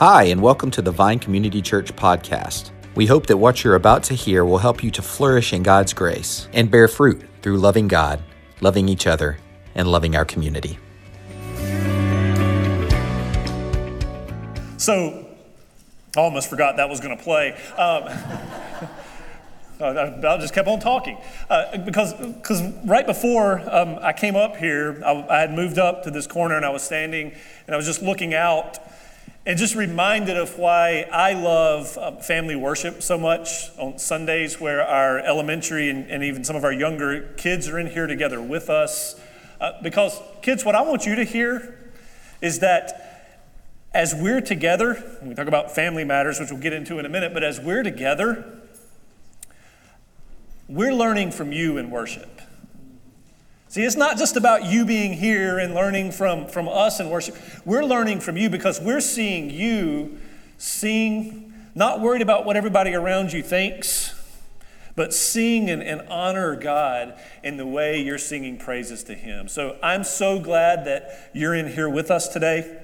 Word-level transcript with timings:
Hi, 0.00 0.22
and 0.22 0.40
welcome 0.40 0.70
to 0.70 0.80
the 0.80 0.90
Vine 0.90 1.18
Community 1.18 1.60
Church 1.60 1.94
podcast. 1.94 2.70
We 2.94 3.04
hope 3.04 3.26
that 3.26 3.36
what 3.36 3.62
you're 3.62 3.74
about 3.74 4.02
to 4.04 4.14
hear 4.14 4.46
will 4.46 4.56
help 4.56 4.82
you 4.82 4.90
to 4.92 5.02
flourish 5.02 5.52
in 5.52 5.62
God's 5.62 5.92
grace 5.92 6.48
and 6.54 6.70
bear 6.70 6.88
fruit 6.88 7.22
through 7.42 7.58
loving 7.58 7.86
God, 7.86 8.22
loving 8.62 8.88
each 8.88 9.06
other, 9.06 9.36
and 9.74 9.86
loving 9.86 10.16
our 10.16 10.24
community. 10.24 10.78
So, 14.78 15.26
I 16.16 16.20
almost 16.20 16.48
forgot 16.48 16.78
that 16.78 16.88
was 16.88 17.00
going 17.00 17.18
to 17.18 17.22
play. 17.22 17.52
Um, 17.76 18.04
I 19.82 20.38
just 20.38 20.54
kept 20.54 20.66
on 20.66 20.80
talking 20.80 21.18
uh, 21.50 21.76
because 21.76 22.14
because 22.14 22.62
right 22.86 23.06
before 23.06 23.60
um, 23.70 23.98
I 24.00 24.14
came 24.14 24.34
up 24.34 24.56
here, 24.56 25.02
I, 25.04 25.26
I, 25.28 25.40
had 25.40 25.52
moved 25.52 25.78
up 25.78 26.04
to 26.04 26.10
this 26.10 26.26
corner 26.26 26.56
and 26.56 26.64
I 26.64 26.70
was 26.70 26.82
standing 26.82 27.34
and 27.66 27.74
I 27.74 27.76
was 27.76 27.84
just 27.84 28.00
looking 28.02 28.32
out 28.32 28.78
and 29.46 29.58
just 29.58 29.74
reminded 29.74 30.36
of 30.36 30.58
why 30.58 31.08
I 31.10 31.32
love 31.32 31.96
uh, 31.96 32.16
family 32.16 32.56
worship 32.56 33.02
so 33.02 33.16
much 33.16 33.70
on 33.78 33.98
Sundays, 33.98 34.60
where 34.60 34.86
our 34.86 35.18
elementary 35.18 35.88
and, 35.88 36.10
and, 36.10 36.22
even 36.22 36.44
some 36.44 36.56
of 36.56 36.64
our 36.64 36.72
younger 36.72 37.32
kids 37.36 37.66
are 37.68 37.78
in 37.78 37.86
here 37.86 38.06
together 38.06 38.40
with 38.40 38.68
us. 38.68 39.18
Uh, 39.60 39.72
because, 39.82 40.20
kids, 40.42 40.64
what 40.64 40.74
I 40.74 40.82
want 40.82 41.06
you 41.06 41.14
to 41.16 41.24
hear 41.24 41.92
is 42.42 42.58
that 42.60 43.10
as 43.92 44.14
we're 44.14 44.40
together, 44.40 45.02
we 45.22 45.34
talk 45.34 45.48
about 45.48 45.74
family 45.74 46.04
matters, 46.04 46.38
which 46.38 46.50
we'll 46.50 46.60
get 46.60 46.72
into 46.72 46.98
in 46.98 47.06
a 47.06 47.08
minute, 47.08 47.34
but 47.34 47.42
as 47.42 47.58
we're 47.58 47.82
together, 47.82 48.60
we're 50.68 50.94
learning 50.94 51.32
from 51.32 51.50
you 51.50 51.76
in 51.76 51.90
worship. 51.90 52.39
See, 53.70 53.84
it's 53.84 53.94
not 53.94 54.18
just 54.18 54.36
about 54.36 54.64
you 54.64 54.84
being 54.84 55.12
here 55.12 55.60
and 55.60 55.74
learning 55.74 56.10
from, 56.10 56.48
from 56.48 56.68
us 56.68 56.98
in 56.98 57.08
worship. 57.08 57.36
We're 57.64 57.84
learning 57.84 58.18
from 58.18 58.36
you 58.36 58.50
because 58.50 58.80
we're 58.80 59.00
seeing 59.00 59.48
you 59.48 60.18
sing, 60.58 61.54
not 61.76 62.00
worried 62.00 62.20
about 62.20 62.44
what 62.44 62.56
everybody 62.56 62.94
around 62.94 63.32
you 63.32 63.44
thinks, 63.44 64.12
but 64.96 65.14
sing 65.14 65.70
and, 65.70 65.84
and 65.84 66.00
honor 66.08 66.56
God 66.56 67.16
in 67.44 67.58
the 67.58 67.66
way 67.66 68.02
you're 68.02 68.18
singing 68.18 68.58
praises 68.58 69.04
to 69.04 69.14
Him. 69.14 69.46
So 69.46 69.78
I'm 69.84 70.02
so 70.02 70.40
glad 70.40 70.84
that 70.86 71.30
you're 71.32 71.54
in 71.54 71.68
here 71.68 71.88
with 71.88 72.10
us 72.10 72.26
today. 72.26 72.76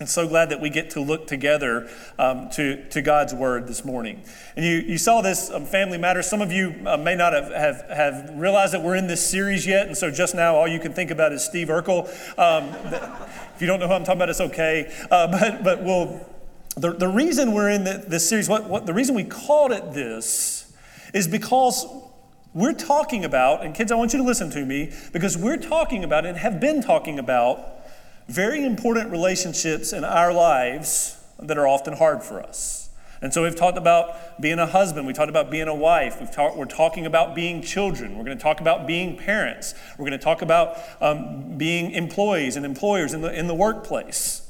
And 0.00 0.08
so 0.08 0.26
glad 0.26 0.50
that 0.50 0.60
we 0.60 0.70
get 0.70 0.90
to 0.90 1.00
look 1.00 1.28
together 1.28 1.88
um, 2.18 2.50
to, 2.50 2.84
to 2.88 3.00
God's 3.00 3.32
word 3.32 3.68
this 3.68 3.84
morning. 3.84 4.24
And 4.56 4.64
you, 4.64 4.78
you 4.78 4.98
saw 4.98 5.20
this 5.20 5.50
um, 5.50 5.66
Family 5.66 5.98
Matters. 5.98 6.26
Some 6.26 6.42
of 6.42 6.50
you 6.50 6.74
uh, 6.84 6.96
may 6.96 7.14
not 7.14 7.32
have, 7.32 7.52
have, 7.52 7.84
have 7.88 8.30
realized 8.34 8.74
that 8.74 8.82
we're 8.82 8.96
in 8.96 9.06
this 9.06 9.24
series 9.24 9.64
yet. 9.64 9.86
And 9.86 9.96
so 9.96 10.10
just 10.10 10.34
now, 10.34 10.56
all 10.56 10.66
you 10.66 10.80
can 10.80 10.92
think 10.92 11.12
about 11.12 11.32
is 11.32 11.44
Steve 11.44 11.68
Urkel. 11.68 12.08
Um, 12.36 12.70
if 13.54 13.60
you 13.60 13.68
don't 13.68 13.78
know 13.78 13.86
who 13.86 13.92
I'm 13.94 14.02
talking 14.02 14.18
about, 14.18 14.30
it's 14.30 14.40
okay. 14.40 14.92
Uh, 15.12 15.28
but 15.28 15.62
but 15.62 15.84
we'll, 15.84 16.28
the, 16.76 16.92
the 16.92 17.08
reason 17.08 17.52
we're 17.52 17.70
in 17.70 17.84
the, 17.84 18.04
this 18.04 18.28
series, 18.28 18.48
what, 18.48 18.68
what, 18.68 18.86
the 18.86 18.94
reason 18.94 19.14
we 19.14 19.22
called 19.22 19.70
it 19.70 19.92
this, 19.92 20.72
is 21.12 21.28
because 21.28 21.86
we're 22.52 22.72
talking 22.72 23.24
about, 23.24 23.64
and 23.64 23.76
kids, 23.76 23.92
I 23.92 23.94
want 23.94 24.12
you 24.12 24.18
to 24.18 24.24
listen 24.24 24.50
to 24.50 24.66
me, 24.66 24.92
because 25.12 25.38
we're 25.38 25.56
talking 25.56 26.02
about 26.02 26.26
and 26.26 26.36
have 26.36 26.58
been 26.58 26.82
talking 26.82 27.20
about 27.20 27.83
very 28.28 28.64
important 28.64 29.10
relationships 29.10 29.92
in 29.92 30.04
our 30.04 30.32
lives 30.32 31.22
that 31.38 31.58
are 31.58 31.66
often 31.66 31.94
hard 31.94 32.22
for 32.22 32.40
us. 32.40 32.84
And 33.20 33.32
so 33.32 33.42
we've 33.42 33.56
talked 33.56 33.78
about 33.78 34.40
being 34.40 34.58
a 34.58 34.66
husband, 34.66 35.06
we 35.06 35.14
talked 35.14 35.30
about 35.30 35.50
being 35.50 35.66
a 35.68 35.74
wife, 35.74 36.20
we've 36.20 36.30
talk, 36.30 36.56
we're 36.56 36.66
talking 36.66 37.06
about 37.06 37.34
being 37.34 37.62
children, 37.62 38.18
we're 38.18 38.24
going 38.24 38.36
to 38.36 38.42
talk 38.42 38.60
about 38.60 38.86
being 38.86 39.16
parents, 39.16 39.74
we're 39.98 40.04
going 40.04 40.18
to 40.18 40.22
talk 40.22 40.42
about 40.42 40.78
um, 41.00 41.56
being 41.56 41.92
employees 41.92 42.56
and 42.56 42.66
employers 42.66 43.14
in 43.14 43.22
the, 43.22 43.32
in 43.32 43.46
the 43.46 43.54
workplace. 43.54 44.42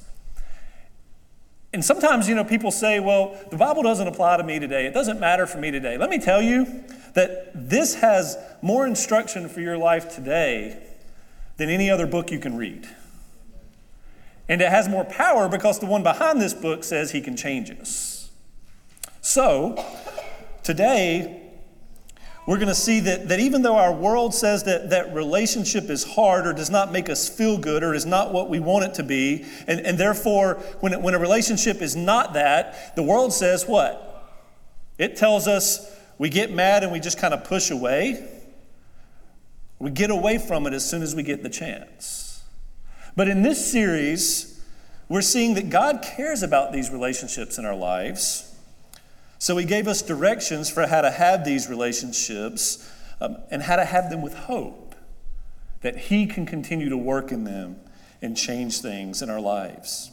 And 1.72 1.84
sometimes, 1.84 2.28
you 2.28 2.34
know, 2.34 2.44
people 2.44 2.70
say, 2.70 3.00
well, 3.00 3.36
the 3.50 3.56
Bible 3.56 3.82
doesn't 3.82 4.06
apply 4.06 4.36
to 4.36 4.44
me 4.44 4.60
today. 4.60 4.86
It 4.86 4.94
doesn't 4.94 5.18
matter 5.18 5.46
for 5.46 5.58
me 5.58 5.72
today. 5.72 5.98
Let 5.98 6.08
me 6.08 6.18
tell 6.18 6.40
you 6.40 6.84
that 7.14 7.50
this 7.54 7.96
has 7.96 8.36
more 8.62 8.86
instruction 8.86 9.48
for 9.48 9.60
your 9.60 9.76
life 9.76 10.14
today 10.14 10.80
than 11.56 11.68
any 11.68 11.90
other 11.90 12.06
book 12.06 12.30
you 12.30 12.38
can 12.38 12.56
read. 12.56 12.88
And 14.48 14.60
it 14.60 14.68
has 14.68 14.88
more 14.88 15.04
power 15.04 15.48
because 15.48 15.78
the 15.78 15.86
one 15.86 16.02
behind 16.02 16.40
this 16.40 16.54
book 16.54 16.84
says 16.84 17.10
he 17.10 17.20
can 17.20 17.36
change 17.36 17.70
us. 17.70 18.30
So, 19.20 19.82
today, 20.62 21.44
we're 22.46 22.58
going 22.58 22.68
to 22.68 22.74
see 22.74 23.00
that, 23.00 23.28
that 23.28 23.40
even 23.40 23.62
though 23.62 23.76
our 23.76 23.92
world 23.92 24.34
says 24.34 24.64
that, 24.64 24.90
that 24.90 25.14
relationship 25.14 25.88
is 25.88 26.04
hard 26.04 26.46
or 26.46 26.52
does 26.52 26.68
not 26.68 26.92
make 26.92 27.08
us 27.08 27.26
feel 27.26 27.56
good 27.56 27.82
or 27.82 27.94
is 27.94 28.04
not 28.04 28.34
what 28.34 28.50
we 28.50 28.60
want 28.60 28.84
it 28.84 28.94
to 28.94 29.02
be, 29.02 29.46
and, 29.66 29.80
and 29.80 29.96
therefore, 29.96 30.54
when, 30.80 30.92
it, 30.92 31.00
when 31.00 31.14
a 31.14 31.18
relationship 31.18 31.80
is 31.80 31.96
not 31.96 32.34
that, 32.34 32.94
the 32.96 33.02
world 33.02 33.32
says 33.32 33.64
what? 33.66 34.10
It 34.98 35.16
tells 35.16 35.48
us 35.48 35.90
we 36.18 36.28
get 36.28 36.52
mad 36.52 36.82
and 36.82 36.92
we 36.92 37.00
just 37.00 37.18
kind 37.18 37.32
of 37.32 37.44
push 37.44 37.70
away. 37.70 38.28
We 39.78 39.90
get 39.90 40.10
away 40.10 40.36
from 40.36 40.66
it 40.66 40.74
as 40.74 40.88
soon 40.88 41.02
as 41.02 41.14
we 41.14 41.22
get 41.22 41.42
the 41.42 41.48
chance. 41.48 42.23
But 43.16 43.28
in 43.28 43.42
this 43.42 43.70
series, 43.70 44.62
we're 45.08 45.22
seeing 45.22 45.54
that 45.54 45.70
God 45.70 46.02
cares 46.02 46.42
about 46.42 46.72
these 46.72 46.90
relationships 46.90 47.58
in 47.58 47.64
our 47.64 47.76
lives. 47.76 48.54
So 49.38 49.56
He 49.56 49.64
gave 49.64 49.86
us 49.86 50.02
directions 50.02 50.70
for 50.70 50.86
how 50.86 51.02
to 51.02 51.10
have 51.10 51.44
these 51.44 51.68
relationships 51.68 52.90
um, 53.20 53.36
and 53.50 53.62
how 53.62 53.76
to 53.76 53.84
have 53.84 54.10
them 54.10 54.22
with 54.22 54.34
hope 54.34 54.94
that 55.82 55.96
He 55.96 56.26
can 56.26 56.46
continue 56.46 56.88
to 56.88 56.96
work 56.96 57.30
in 57.30 57.44
them 57.44 57.76
and 58.22 58.36
change 58.36 58.80
things 58.80 59.22
in 59.22 59.30
our 59.30 59.40
lives. 59.40 60.10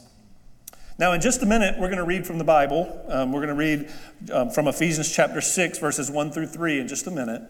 Now, 0.98 1.12
in 1.12 1.20
just 1.20 1.42
a 1.42 1.46
minute, 1.46 1.80
we're 1.80 1.88
going 1.88 1.96
to 1.96 2.04
read 2.04 2.26
from 2.26 2.36
the 2.38 2.44
Bible. 2.44 3.04
Um, 3.08 3.32
we're 3.32 3.44
going 3.44 3.48
to 3.48 3.54
read 3.54 3.90
um, 4.30 4.50
from 4.50 4.68
Ephesians 4.68 5.10
chapter 5.10 5.40
6, 5.40 5.78
verses 5.78 6.10
1 6.10 6.30
through 6.30 6.46
3 6.46 6.80
in 6.80 6.86
just 6.86 7.06
a 7.06 7.10
minute. 7.10 7.42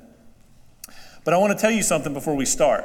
But 1.24 1.34
I 1.34 1.36
want 1.36 1.52
to 1.52 1.60
tell 1.60 1.70
you 1.70 1.82
something 1.82 2.14
before 2.14 2.36
we 2.36 2.46
start. 2.46 2.84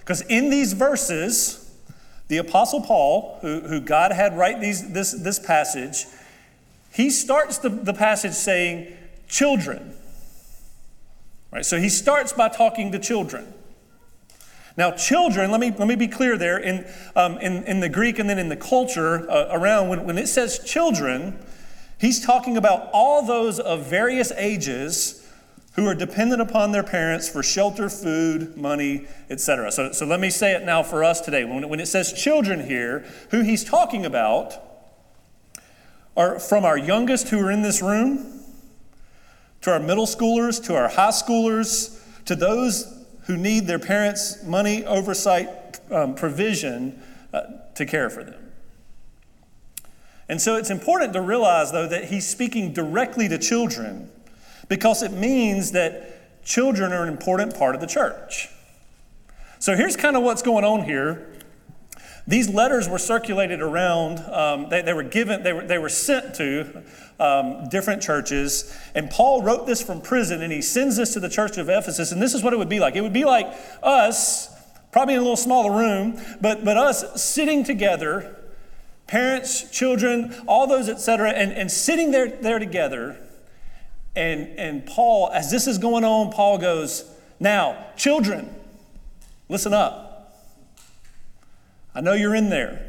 Because 0.00 0.22
in 0.22 0.50
these 0.50 0.72
verses, 0.72 1.69
the 2.30 2.36
Apostle 2.36 2.80
Paul, 2.80 3.38
who, 3.42 3.58
who 3.62 3.80
God 3.80 4.12
had 4.12 4.38
write 4.38 4.60
these, 4.60 4.92
this, 4.92 5.10
this 5.10 5.40
passage, 5.40 6.06
he 6.92 7.10
starts 7.10 7.58
the, 7.58 7.68
the 7.68 7.92
passage 7.92 8.34
saying, 8.34 8.96
children. 9.26 9.96
Right? 11.52 11.66
So 11.66 11.76
he 11.78 11.88
starts 11.88 12.32
by 12.32 12.48
talking 12.48 12.92
to 12.92 13.00
children. 13.00 13.52
Now, 14.76 14.92
children, 14.92 15.50
let 15.50 15.58
me, 15.58 15.72
let 15.76 15.88
me 15.88 15.96
be 15.96 16.06
clear 16.06 16.38
there, 16.38 16.56
in, 16.56 16.86
um, 17.16 17.36
in, 17.38 17.64
in 17.64 17.80
the 17.80 17.88
Greek 17.88 18.20
and 18.20 18.30
then 18.30 18.38
in 18.38 18.48
the 18.48 18.56
culture 18.56 19.28
uh, 19.28 19.48
around, 19.50 19.88
when, 19.88 20.04
when 20.04 20.16
it 20.16 20.28
says 20.28 20.60
children, 20.60 21.36
he's 22.00 22.24
talking 22.24 22.56
about 22.56 22.90
all 22.92 23.26
those 23.26 23.58
of 23.58 23.86
various 23.86 24.30
ages 24.36 25.19
who 25.80 25.86
are 25.86 25.94
dependent 25.94 26.42
upon 26.42 26.72
their 26.72 26.82
parents 26.82 27.26
for 27.26 27.42
shelter, 27.42 27.88
food, 27.88 28.54
money, 28.54 29.06
etc. 29.30 29.72
So, 29.72 29.92
so 29.92 30.04
let 30.04 30.20
me 30.20 30.28
say 30.28 30.54
it 30.54 30.64
now 30.64 30.82
for 30.82 31.02
us 31.02 31.22
today. 31.22 31.44
When, 31.44 31.66
when 31.70 31.80
it 31.80 31.86
says 31.86 32.12
children 32.12 32.66
here, 32.66 33.04
who 33.30 33.40
he's 33.40 33.64
talking 33.64 34.04
about 34.04 34.54
are 36.18 36.38
from 36.38 36.66
our 36.66 36.76
youngest 36.76 37.30
who 37.30 37.40
are 37.40 37.50
in 37.50 37.62
this 37.62 37.80
room, 37.80 38.42
to 39.62 39.72
our 39.72 39.80
middle 39.80 40.04
schoolers, 40.04 40.62
to 40.64 40.74
our 40.76 40.88
high 40.88 41.08
schoolers, 41.08 41.98
to 42.26 42.36
those 42.36 43.06
who 43.22 43.38
need 43.38 43.66
their 43.66 43.78
parents' 43.78 44.44
money, 44.44 44.84
oversight, 44.84 45.80
um, 45.90 46.14
provision 46.14 47.02
uh, 47.32 47.42
to 47.74 47.86
care 47.86 48.10
for 48.10 48.22
them. 48.22 48.52
And 50.28 50.42
so 50.42 50.56
it's 50.56 50.70
important 50.70 51.14
to 51.14 51.22
realize, 51.22 51.72
though, 51.72 51.88
that 51.88 52.04
he's 52.04 52.28
speaking 52.28 52.74
directly 52.74 53.28
to 53.28 53.38
children 53.38 54.10
because 54.70 55.02
it 55.02 55.12
means 55.12 55.72
that 55.72 56.44
children 56.44 56.92
are 56.92 57.02
an 57.02 57.08
important 57.08 57.58
part 57.58 57.74
of 57.74 57.80
the 57.82 57.86
church. 57.86 58.48
So 59.58 59.76
here's 59.76 59.96
kind 59.96 60.16
of 60.16 60.22
what's 60.22 60.42
going 60.42 60.64
on 60.64 60.84
here. 60.84 61.26
These 62.26 62.48
letters 62.48 62.88
were 62.88 62.98
circulated 62.98 63.60
around, 63.60 64.20
um, 64.32 64.68
they, 64.68 64.80
they, 64.80 64.92
were 64.92 65.02
given, 65.02 65.42
they 65.42 65.52
were, 65.52 65.66
they 65.66 65.78
were 65.78 65.88
sent 65.88 66.36
to 66.36 66.84
um, 67.18 67.68
different 67.68 68.00
churches. 68.00 68.72
And 68.94 69.10
Paul 69.10 69.42
wrote 69.42 69.66
this 69.66 69.82
from 69.82 70.00
prison 70.00 70.40
and 70.40 70.52
he 70.52 70.62
sends 70.62 70.96
this 70.96 71.14
to 71.14 71.20
the 71.20 71.28
church 71.28 71.58
of 71.58 71.68
Ephesus. 71.68 72.12
And 72.12 72.22
this 72.22 72.32
is 72.32 72.44
what 72.44 72.52
it 72.52 72.58
would 72.58 72.68
be 72.68 72.78
like 72.78 72.94
it 72.94 73.00
would 73.00 73.12
be 73.12 73.24
like 73.24 73.52
us, 73.82 74.54
probably 74.92 75.14
in 75.14 75.20
a 75.20 75.22
little 75.22 75.36
smaller 75.36 75.76
room, 75.76 76.20
but, 76.40 76.64
but 76.64 76.76
us 76.76 77.20
sitting 77.20 77.64
together, 77.64 78.36
parents, 79.08 79.68
children, 79.72 80.32
all 80.46 80.68
those, 80.68 80.88
etc., 80.88 81.30
and, 81.30 81.50
and 81.52 81.72
sitting 81.72 82.12
there, 82.12 82.28
there 82.28 82.60
together 82.60 83.18
and, 84.20 84.58
and 84.58 84.86
Paul, 84.86 85.30
as 85.32 85.50
this 85.50 85.66
is 85.66 85.78
going 85.78 86.04
on, 86.04 86.30
Paul 86.30 86.58
goes, 86.58 87.10
Now, 87.40 87.86
children, 87.96 88.54
listen 89.48 89.72
up. 89.72 90.36
I 91.94 92.02
know 92.02 92.12
you're 92.12 92.34
in 92.34 92.50
there. 92.50 92.86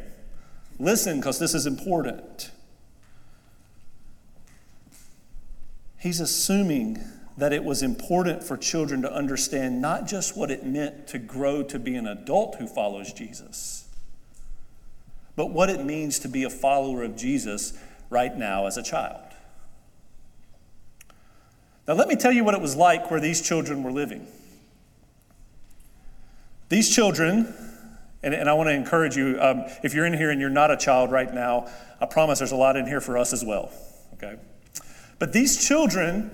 Listen, 0.77 1.21
because 1.21 1.39
this 1.39 1.53
is 1.53 1.65
important. 1.65 2.51
He's 5.97 6.19
assuming 6.19 6.99
that 7.37 7.53
it 7.53 7.63
was 7.63 7.81
important 7.81 8.43
for 8.43 8.57
children 8.57 9.01
to 9.03 9.13
understand 9.13 9.81
not 9.81 10.07
just 10.07 10.35
what 10.35 10.51
it 10.51 10.65
meant 10.65 11.07
to 11.07 11.17
grow 11.17 11.63
to 11.63 11.79
be 11.79 11.95
an 11.95 12.07
adult 12.07 12.55
who 12.55 12.67
follows 12.67 13.13
Jesus, 13.13 13.87
but 15.37 15.51
what 15.51 15.69
it 15.69 15.85
means 15.85 16.19
to 16.19 16.27
be 16.27 16.43
a 16.43 16.49
follower 16.49 17.03
of 17.03 17.15
Jesus 17.15 17.73
right 18.09 18.35
now 18.35 18.65
as 18.65 18.75
a 18.75 18.83
child. 18.83 19.30
Now, 21.87 21.95
let 21.95 22.07
me 22.07 22.15
tell 22.15 22.31
you 22.31 22.43
what 22.43 22.53
it 22.53 22.61
was 22.61 22.75
like 22.75 23.09
where 23.09 23.19
these 23.19 23.41
children 23.41 23.83
were 23.83 23.91
living. 23.91 24.27
These 26.69 26.93
children, 26.93 27.53
and, 28.23 28.33
and 28.33 28.49
I 28.49 28.53
want 28.53 28.69
to 28.69 28.73
encourage 28.73 29.17
you, 29.17 29.37
um, 29.41 29.65
if 29.83 29.93
you're 29.93 30.05
in 30.05 30.13
here 30.13 30.29
and 30.29 30.39
you're 30.39 30.49
not 30.49 30.71
a 30.71 30.77
child 30.77 31.11
right 31.11 31.33
now, 31.33 31.69
I 31.99 32.05
promise 32.05 32.39
there's 32.39 32.51
a 32.51 32.55
lot 32.55 32.77
in 32.77 32.85
here 32.85 33.01
for 33.01 33.17
us 33.17 33.33
as 33.33 33.43
well, 33.43 33.71
okay? 34.13 34.37
But 35.19 35.33
these 35.33 35.67
children 35.67 36.31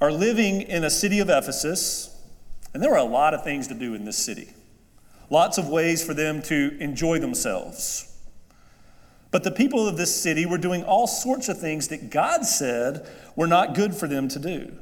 are 0.00 0.12
living 0.12 0.62
in 0.62 0.84
a 0.84 0.90
city 0.90 1.20
of 1.20 1.30
Ephesus, 1.30 2.14
and 2.74 2.82
there 2.82 2.90
were 2.90 2.96
a 2.96 3.04
lot 3.04 3.34
of 3.34 3.44
things 3.44 3.68
to 3.68 3.74
do 3.74 3.94
in 3.94 4.04
this 4.04 4.18
city. 4.18 4.50
Lots 5.30 5.56
of 5.56 5.68
ways 5.68 6.04
for 6.04 6.12
them 6.12 6.42
to 6.42 6.76
enjoy 6.78 7.18
themselves. 7.18 8.11
But 9.32 9.44
the 9.44 9.50
people 9.50 9.88
of 9.88 9.96
this 9.96 10.14
city 10.14 10.46
were 10.46 10.58
doing 10.58 10.84
all 10.84 11.06
sorts 11.06 11.48
of 11.48 11.58
things 11.58 11.88
that 11.88 12.10
God 12.10 12.44
said 12.44 13.08
were 13.34 13.46
not 13.46 13.74
good 13.74 13.94
for 13.94 14.06
them 14.06 14.28
to 14.28 14.38
do. 14.38 14.72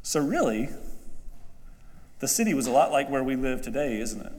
So, 0.00 0.20
really, 0.20 0.68
the 2.20 2.28
city 2.28 2.54
was 2.54 2.68
a 2.68 2.70
lot 2.70 2.92
like 2.92 3.10
where 3.10 3.22
we 3.22 3.34
live 3.34 3.60
today, 3.60 4.00
isn't 4.00 4.24
it? 4.24 4.32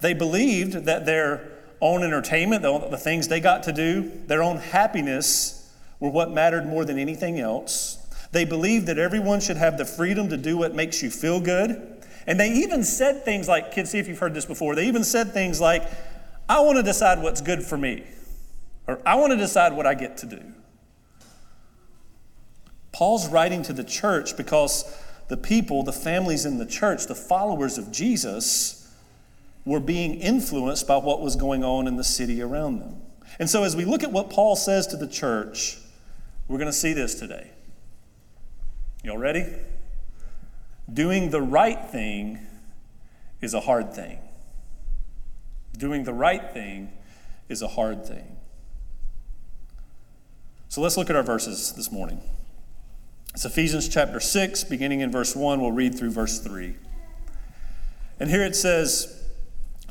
They 0.00 0.12
believed 0.12 0.84
that 0.84 1.06
their 1.06 1.52
own 1.80 2.02
entertainment, 2.02 2.62
the 2.62 2.98
things 2.98 3.28
they 3.28 3.40
got 3.40 3.62
to 3.64 3.72
do, 3.72 4.12
their 4.26 4.42
own 4.42 4.58
happiness 4.58 5.74
were 6.00 6.10
what 6.10 6.30
mattered 6.30 6.66
more 6.66 6.84
than 6.84 6.98
anything 6.98 7.40
else. 7.40 7.96
They 8.32 8.44
believed 8.44 8.86
that 8.86 8.98
everyone 8.98 9.40
should 9.40 9.56
have 9.56 9.78
the 9.78 9.86
freedom 9.86 10.28
to 10.28 10.36
do 10.36 10.58
what 10.58 10.74
makes 10.74 11.02
you 11.02 11.10
feel 11.10 11.40
good. 11.40 12.04
And 12.26 12.38
they 12.38 12.50
even 12.52 12.84
said 12.84 13.24
things 13.24 13.48
like, 13.48 13.72
kids, 13.72 13.90
see 13.90 13.98
if 13.98 14.06
you've 14.06 14.18
heard 14.18 14.34
this 14.34 14.44
before. 14.44 14.74
They 14.74 14.86
even 14.86 15.04
said 15.04 15.32
things 15.32 15.60
like, 15.60 15.82
I 16.50 16.58
want 16.58 16.78
to 16.78 16.82
decide 16.82 17.22
what's 17.22 17.40
good 17.40 17.62
for 17.62 17.78
me, 17.78 18.02
or 18.88 19.00
I 19.06 19.14
want 19.14 19.30
to 19.30 19.36
decide 19.36 19.72
what 19.72 19.86
I 19.86 19.94
get 19.94 20.16
to 20.16 20.26
do. 20.26 20.42
Paul's 22.90 23.28
writing 23.28 23.62
to 23.62 23.72
the 23.72 23.84
church 23.84 24.36
because 24.36 25.00
the 25.28 25.36
people, 25.36 25.84
the 25.84 25.92
families 25.92 26.44
in 26.44 26.58
the 26.58 26.66
church, 26.66 27.06
the 27.06 27.14
followers 27.14 27.78
of 27.78 27.92
Jesus, 27.92 28.92
were 29.64 29.78
being 29.78 30.14
influenced 30.14 30.88
by 30.88 30.96
what 30.96 31.20
was 31.20 31.36
going 31.36 31.62
on 31.62 31.86
in 31.86 31.94
the 31.94 32.02
city 32.02 32.42
around 32.42 32.80
them. 32.80 33.00
And 33.38 33.48
so, 33.48 33.62
as 33.62 33.76
we 33.76 33.84
look 33.84 34.02
at 34.02 34.10
what 34.10 34.28
Paul 34.28 34.56
says 34.56 34.88
to 34.88 34.96
the 34.96 35.06
church, 35.06 35.78
we're 36.48 36.58
going 36.58 36.66
to 36.66 36.72
see 36.72 36.92
this 36.92 37.14
today. 37.14 37.48
Y'all 39.04 39.18
ready? 39.18 39.46
Doing 40.92 41.30
the 41.30 41.42
right 41.42 41.80
thing 41.90 42.40
is 43.40 43.54
a 43.54 43.60
hard 43.60 43.94
thing. 43.94 44.18
Doing 45.80 46.04
the 46.04 46.12
right 46.12 46.52
thing 46.52 46.92
is 47.48 47.62
a 47.62 47.68
hard 47.68 48.04
thing. 48.04 48.36
So 50.68 50.82
let's 50.82 50.98
look 50.98 51.08
at 51.08 51.16
our 51.16 51.22
verses 51.22 51.72
this 51.72 51.90
morning. 51.90 52.20
It's 53.32 53.46
Ephesians 53.46 53.88
chapter 53.88 54.20
6, 54.20 54.64
beginning 54.64 55.00
in 55.00 55.10
verse 55.10 55.34
1. 55.34 55.58
We'll 55.58 55.72
read 55.72 55.98
through 55.98 56.10
verse 56.10 56.38
3. 56.38 56.74
And 58.20 58.28
here 58.28 58.44
it 58.44 58.54
says, 58.54 59.24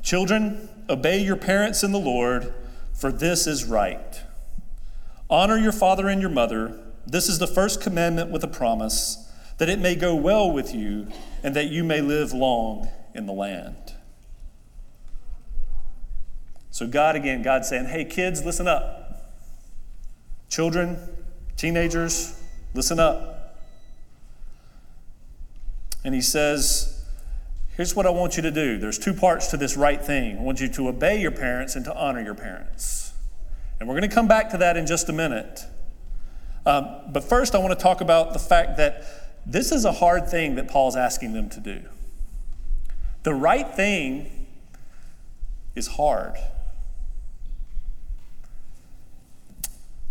Children, 0.03 0.69
obey 0.87 1.17
your 1.23 1.35
parents 1.35 1.83
in 1.83 1.91
the 1.91 1.97
Lord, 1.97 2.53
for 2.93 3.11
this 3.11 3.47
is 3.47 3.65
right. 3.65 4.21
Honor 5.27 5.57
your 5.57 5.71
father 5.71 6.07
and 6.07 6.21
your 6.21 6.29
mother. 6.29 6.79
This 7.07 7.27
is 7.27 7.39
the 7.39 7.47
first 7.47 7.81
commandment 7.81 8.29
with 8.29 8.43
a 8.43 8.47
promise, 8.47 9.27
that 9.57 9.69
it 9.69 9.79
may 9.79 9.95
go 9.95 10.13
well 10.13 10.51
with 10.51 10.71
you 10.71 11.07
and 11.41 11.55
that 11.55 11.69
you 11.69 11.83
may 11.83 11.99
live 11.99 12.31
long 12.31 12.89
in 13.15 13.25
the 13.25 13.33
land. 13.33 13.95
So, 16.71 16.87
God, 16.87 17.15
again, 17.15 17.41
God's 17.41 17.67
saying, 17.69 17.85
hey, 17.85 18.05
kids, 18.05 18.45
listen 18.45 18.67
up. 18.67 19.35
Children, 20.49 20.97
teenagers, 21.57 22.41
listen 22.73 22.99
up. 22.99 23.57
And 26.03 26.15
He 26.15 26.21
says, 26.21 27.03
here's 27.75 27.95
what 27.95 28.05
I 28.05 28.09
want 28.09 28.37
you 28.37 28.43
to 28.43 28.51
do. 28.51 28.77
There's 28.77 28.99
two 28.99 29.13
parts 29.13 29.47
to 29.47 29.57
this 29.57 29.75
right 29.75 30.03
thing. 30.03 30.37
I 30.37 30.41
want 30.41 30.59
you 30.59 30.69
to 30.69 30.87
obey 30.89 31.19
your 31.19 31.31
parents 31.31 31.75
and 31.75 31.85
to 31.85 31.95
honor 31.95 32.21
your 32.21 32.35
parents. 32.35 33.13
And 33.79 33.87
we're 33.87 33.95
going 33.95 34.09
to 34.09 34.13
come 34.13 34.27
back 34.27 34.49
to 34.51 34.57
that 34.57 34.77
in 34.77 34.85
just 34.85 35.09
a 35.09 35.13
minute. 35.13 35.65
Um, 36.65 36.85
but 37.11 37.23
first, 37.23 37.55
I 37.55 37.57
want 37.59 37.77
to 37.77 37.81
talk 37.81 38.01
about 38.01 38.33
the 38.33 38.39
fact 38.39 38.77
that 38.77 39.03
this 39.45 39.71
is 39.71 39.85
a 39.85 39.93
hard 39.93 40.27
thing 40.27 40.55
that 40.55 40.67
Paul's 40.67 40.95
asking 40.95 41.33
them 41.33 41.49
to 41.49 41.59
do. 41.59 41.81
The 43.23 43.33
right 43.33 43.67
thing 43.67 44.47
is 45.75 45.87
hard. 45.87 46.35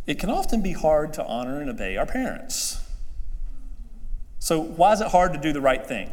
It 0.08 0.18
can 0.18 0.30
often 0.30 0.62
be 0.62 0.72
hard 0.72 1.12
to 1.12 1.24
honor 1.24 1.60
and 1.60 1.68
obey 1.68 1.98
our 1.98 2.06
parents. 2.06 2.80
So, 4.38 4.58
why 4.58 4.94
is 4.94 5.02
it 5.02 5.08
hard 5.08 5.34
to 5.34 5.38
do 5.38 5.52
the 5.52 5.60
right 5.60 5.86
thing? 5.86 6.10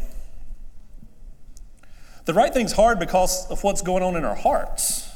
The 2.26 2.34
right 2.34 2.54
thing's 2.54 2.74
hard 2.74 3.00
because 3.00 3.50
of 3.50 3.64
what's 3.64 3.82
going 3.82 4.04
on 4.04 4.18
in 4.18 4.26
our 4.26 4.36
hearts. 4.36 5.10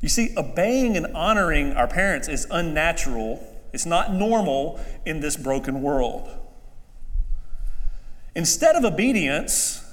You 0.00 0.08
see, 0.08 0.32
obeying 0.36 0.96
and 0.96 1.14
honoring 1.14 1.72
our 1.72 1.88
parents 1.88 2.26
is 2.26 2.46
unnatural, 2.50 3.46
it's 3.74 3.84
not 3.84 4.14
normal 4.14 4.80
in 5.04 5.20
this 5.20 5.36
broken 5.36 5.82
world. 5.82 6.30
Instead 8.34 8.76
of 8.76 8.84
obedience, 8.84 9.84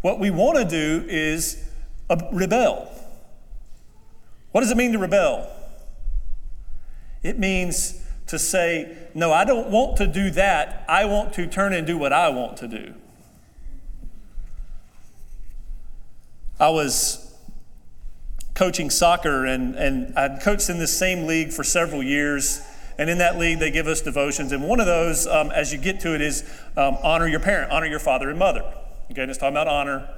what 0.00 0.18
we 0.18 0.30
want 0.30 0.58
to 0.58 0.64
do 0.64 1.06
is 1.08 1.62
rebel. 2.32 2.88
What 4.52 4.60
does 4.60 4.70
it 4.70 4.76
mean 4.76 4.92
to 4.92 4.98
rebel? 4.98 5.50
It 7.22 7.38
means 7.38 8.02
to 8.26 8.38
say, 8.38 8.96
No, 9.14 9.32
I 9.32 9.44
don't 9.44 9.70
want 9.70 9.96
to 9.96 10.06
do 10.06 10.30
that. 10.30 10.84
I 10.88 11.04
want 11.06 11.32
to 11.34 11.46
turn 11.46 11.72
and 11.72 11.86
do 11.86 11.98
what 11.98 12.12
I 12.12 12.28
want 12.28 12.56
to 12.58 12.68
do. 12.68 12.94
I 16.60 16.70
was 16.70 17.34
coaching 18.54 18.90
soccer, 18.90 19.46
and, 19.46 19.74
and 19.74 20.16
I'd 20.16 20.42
coached 20.42 20.68
in 20.68 20.78
this 20.78 20.96
same 20.96 21.26
league 21.26 21.52
for 21.52 21.64
several 21.64 22.02
years. 22.02 22.60
And 22.98 23.08
in 23.08 23.18
that 23.18 23.38
league, 23.38 23.58
they 23.58 23.70
give 23.70 23.86
us 23.86 24.02
devotions. 24.02 24.52
And 24.52 24.68
one 24.68 24.78
of 24.78 24.86
those, 24.86 25.26
um, 25.26 25.50
as 25.50 25.72
you 25.72 25.78
get 25.78 25.98
to 26.00 26.14
it, 26.14 26.20
is 26.20 26.44
um, 26.76 26.98
honor 27.02 27.26
your 27.26 27.40
parent, 27.40 27.72
honor 27.72 27.86
your 27.86 27.98
father 27.98 28.28
and 28.28 28.38
mother. 28.38 28.62
Okay, 29.10 29.26
just 29.26 29.40
talking 29.40 29.54
about 29.54 29.66
honor. 29.66 30.08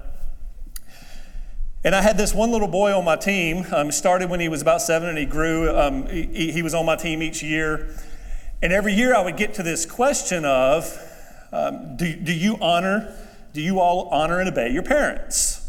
And 1.84 1.94
I 1.94 2.00
had 2.00 2.17
this 2.17 2.32
one 2.32 2.50
little 2.50 2.67
boy 2.67 2.96
on 2.96 3.05
my 3.05 3.17
team. 3.17 3.67
Um, 3.70 3.93
started 3.93 4.31
when 4.31 4.41
he 4.41 4.48
was 4.48 4.62
about 4.62 4.81
seven, 4.81 5.10
and 5.10 5.19
he 5.19 5.26
grew. 5.26 5.76
Um, 5.76 6.06
he, 6.06 6.50
he, 6.50 6.62
was 6.62 6.72
on 6.72 6.86
my 6.86 6.96
team 6.96 7.22
each 7.22 7.43
year. 7.43 7.94
And 8.62 8.72
every 8.72 8.94
year 8.94 9.14
I 9.14 9.20
would 9.20 9.36
get 9.36 9.53
to 9.55 9.62
this 9.62 9.84
question 9.84 10.46
of, 10.46 10.98
um, 11.53 11.98
do, 11.98 12.17
do 12.17 12.32
you 12.32 12.56
honor, 12.62 13.14
do 13.53 13.60
you 13.60 13.81
all 13.81 14.08
honor 14.08 14.41
and 14.41 14.48
obey 14.48 14.70
your 14.70 14.82
parents? 14.82 15.60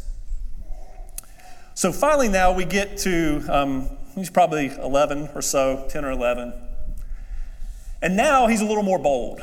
So 1.73 1.91
finally, 1.91 2.29
now 2.29 2.53
we 2.53 2.63
get 2.63 2.97
to, 2.99 3.43
um, 3.49 3.89
he's 4.15 4.29
probably 4.29 4.67
11 4.67 5.31
or 5.35 5.41
so, 5.41 5.85
10 5.89 6.05
or 6.05 6.11
11. 6.11 6.53
And 8.01 8.15
now 8.15 8.47
he's 8.47 8.61
a 8.61 8.65
little 8.65 8.83
more 8.83 8.99
bold. 8.99 9.41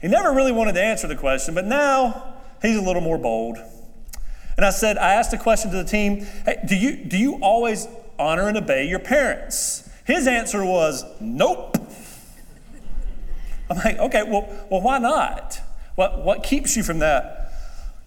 He 0.00 0.06
never 0.06 0.32
really 0.32 0.52
wanted 0.52 0.74
to 0.74 0.82
answer 0.82 1.08
the 1.08 1.16
question, 1.16 1.56
but 1.56 1.64
now 1.64 2.36
he's 2.62 2.76
a 2.76 2.82
little 2.82 3.02
more 3.02 3.18
bold. 3.18 3.58
And 4.58 4.66
I 4.66 4.70
said, 4.70 4.98
I 4.98 5.14
asked 5.14 5.32
a 5.32 5.38
question 5.38 5.70
to 5.70 5.76
the 5.76 5.84
team 5.84 6.26
hey, 6.44 6.56
do 6.66 6.74
you, 6.74 6.96
do 6.96 7.16
you 7.16 7.36
always 7.36 7.86
honor 8.18 8.48
and 8.48 8.58
obey 8.58 8.88
your 8.88 8.98
parents? 8.98 9.88
His 10.04 10.26
answer 10.26 10.64
was, 10.64 11.04
nope. 11.20 11.76
I'm 13.70 13.76
like, 13.76 13.98
okay, 13.98 14.24
well, 14.24 14.48
well 14.68 14.80
why 14.80 14.98
not? 14.98 15.60
What, 15.94 16.24
what 16.24 16.42
keeps 16.42 16.76
you 16.76 16.82
from 16.82 16.98
that? 16.98 17.52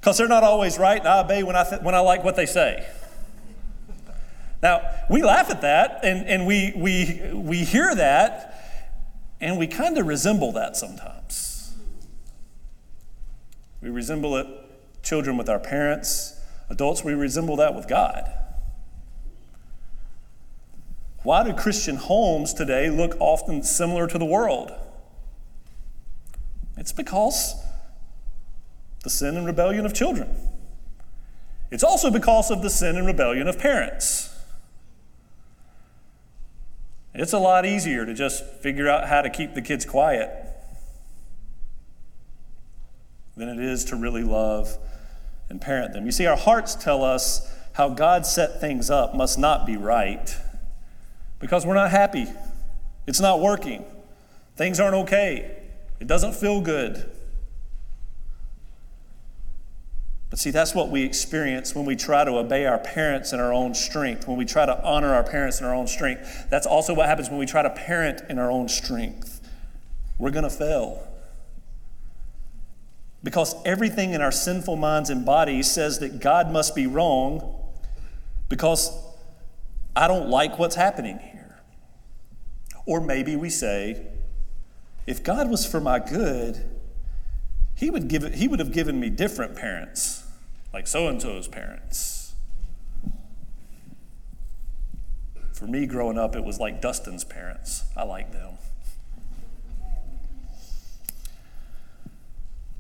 Because 0.02 0.18
they're 0.18 0.28
not 0.28 0.44
always 0.44 0.78
right, 0.78 1.00
and 1.00 1.08
I 1.08 1.22
obey 1.22 1.42
when 1.44 1.56
I, 1.56 1.64
th- 1.64 1.84
when 1.84 1.96
I 1.96 2.00
like 2.00 2.26
what 2.26 2.36
they 2.36 2.46
say. 2.46 2.86
Now, 4.62 4.82
we 5.10 5.24
laugh 5.24 5.50
at 5.52 5.62
that, 5.62 6.02
and, 6.04 6.28
and 6.28 6.46
we, 6.46 6.74
we, 6.76 7.32
we 7.34 7.64
hear 7.64 7.96
that, 7.96 8.90
and 9.40 9.58
we 9.58 9.68
kind 9.68 9.98
of 9.98 10.06
resemble 10.06 10.52
that 10.54 10.76
sometimes. 10.76 11.74
We 13.82 13.90
resemble 13.90 14.36
it, 14.36 14.48
children 15.02 15.38
with 15.38 15.48
our 15.48 15.60
parents, 15.60 16.40
Adults, 16.72 17.04
we 17.04 17.14
resemble 17.14 17.58
that 17.58 17.76
with 17.76 17.90
God. 17.90 18.32
Why 21.24 21.44
do 21.44 21.54
Christian 21.54 21.98
homes 21.98 22.54
today 22.54 22.90
look 22.90 23.16
often 23.20 23.62
similar 23.62 24.08
to 24.08 24.18
the 24.18 24.26
world? 24.26 24.72
It's 26.78 26.94
because 26.94 27.62
the 29.04 29.10
sin 29.10 29.36
and 29.36 29.46
rebellion 29.46 29.86
of 29.86 29.94
children. 29.94 30.34
It's 31.72 31.84
also 31.84 32.10
because 32.10 32.50
of 32.50 32.62
the 32.62 32.70
sin 32.70 32.96
and 32.96 33.06
rebellion 33.06 33.50
of 33.50 33.60
parents. 33.60 34.34
It's 37.14 37.34
a 37.34 37.40
lot 37.40 37.66
easier 37.66 38.06
to 38.06 38.14
just 38.14 38.46
figure 38.46 38.88
out 38.88 39.10
how 39.10 39.22
to 39.22 39.30
keep 39.30 39.56
the 39.56 39.62
kids 39.62 39.84
quiet. 39.84 40.30
than 43.36 43.50
it 43.50 43.60
is 43.60 43.86
to 43.86 43.96
really 43.96 44.24
love 44.24 44.78
and 45.52 45.62
parent 45.62 45.94
them. 45.94 46.06
You 46.06 46.12
see, 46.12 46.26
our 46.26 46.38
hearts 46.38 46.74
tell 46.74 47.04
us 47.04 47.54
how 47.74 47.90
God 47.90 48.26
set 48.26 48.60
things 48.60 48.90
up 48.90 49.14
must 49.14 49.38
not 49.38 49.66
be 49.68 49.78
right 49.78 50.36
because 51.40 51.66
we're 51.66 51.76
not 51.76 51.92
happy. 51.92 52.26
It's 53.06 53.20
not 53.20 53.42
working. 53.42 53.86
Things 54.56 54.80
aren't 54.80 54.96
okay. 54.96 55.58
It 56.00 56.08
doesn't 56.08 56.34
feel 56.34 56.62
good. 56.62 57.12
But 60.30 60.40
see, 60.40 60.52
that's 60.52 60.74
what 60.74 60.90
we 60.90 61.04
experience 61.04 61.76
when 61.76 61.84
we 61.86 61.98
try 61.98 62.24
to 62.24 62.32
obey 62.38 62.66
our 62.66 62.80
parents 62.80 63.34
in 63.34 63.42
our 63.42 63.52
own 63.52 63.74
strength, 63.74 64.30
when 64.30 64.38
we 64.38 64.46
try 64.46 64.66
to 64.66 64.82
honor 64.84 65.14
our 65.14 65.24
parents 65.24 65.60
in 65.60 65.66
our 65.66 65.76
own 65.76 65.88
strength. 65.88 66.48
That's 66.50 66.66
also 66.66 66.94
what 66.94 67.08
happens 67.08 67.30
when 67.30 67.38
we 67.38 67.46
try 67.46 67.62
to 67.62 67.70
parent 67.70 68.22
in 68.30 68.40
our 68.40 68.50
own 68.50 68.70
strength. 68.70 69.42
We're 70.18 70.32
going 70.32 70.46
to 70.46 70.50
fail. 70.50 71.06
Because 73.24 73.56
everything 73.66 74.14
in 74.14 74.22
our 74.22 74.32
sinful 74.32 74.76
minds 74.76 75.10
and 75.10 75.26
bodies 75.26 75.70
says 75.70 76.00
that 76.00 76.20
God 76.20 76.52
must 76.52 76.76
be 76.76 76.88
wrong 76.88 77.56
because 78.50 78.92
I 79.96 80.08
don't 80.08 80.30
like 80.30 80.58
what's 80.58 80.76
happening 80.76 81.20
here. 81.20 81.62
Or 82.86 83.00
maybe 83.00 83.36
we 83.36 83.50
say, 83.50 84.08
if 85.06 85.24
God 85.24 85.50
was 85.50 85.66
for 85.66 85.80
my 85.80 86.00
good, 86.00 86.66
he 87.76 87.90
would, 87.90 88.08
give 88.08 88.34
he 88.34 88.48
would 88.48 88.60
have 88.60 88.72
given 88.72 89.00
me 89.00 89.10
different 89.10 89.56
parents, 89.56 90.24
like 90.74 90.88
so 90.88 91.08
and 91.08 91.22
so's 91.22 91.48
parents. 91.48 92.34
For 95.54 95.68
me 95.68 95.86
growing 95.86 96.18
up, 96.18 96.36
it 96.36 96.44
was 96.44 96.60
like 96.60 96.82
Dustin's 96.82 97.24
parents. 97.24 97.84
I 97.96 98.04
like 98.04 98.32
them. 98.32 98.58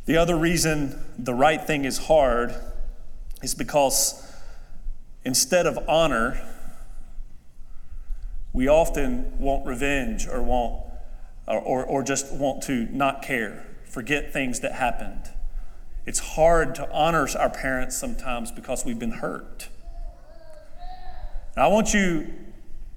The 0.05 0.17
other 0.17 0.35
reason 0.35 0.99
the 1.17 1.33
right 1.33 1.61
thing 1.61 1.85
is 1.85 2.07
hard 2.07 2.55
is 3.43 3.53
because 3.53 4.31
instead 5.23 5.67
of 5.67 5.77
honor, 5.87 6.41
we 8.53 8.67
often 8.67 9.37
want 9.39 9.65
revenge 9.65 10.27
or 10.27 10.41
want 10.41 10.85
or, 11.47 11.83
or, 11.83 12.03
just 12.03 12.31
want 12.31 12.63
to 12.63 12.85
not 12.91 13.21
care, 13.21 13.65
forget 13.83 14.31
things 14.31 14.61
that 14.61 14.73
happened. 14.73 15.29
It's 16.05 16.19
hard 16.19 16.75
to 16.75 16.89
honor 16.91 17.27
our 17.37 17.49
parents 17.49 17.97
sometimes 17.97 18.51
because 18.51 18.85
we've 18.85 18.99
been 18.99 19.11
hurt. 19.11 19.67
And 21.55 21.63
I 21.63 21.67
want 21.67 21.93
you 21.93 22.31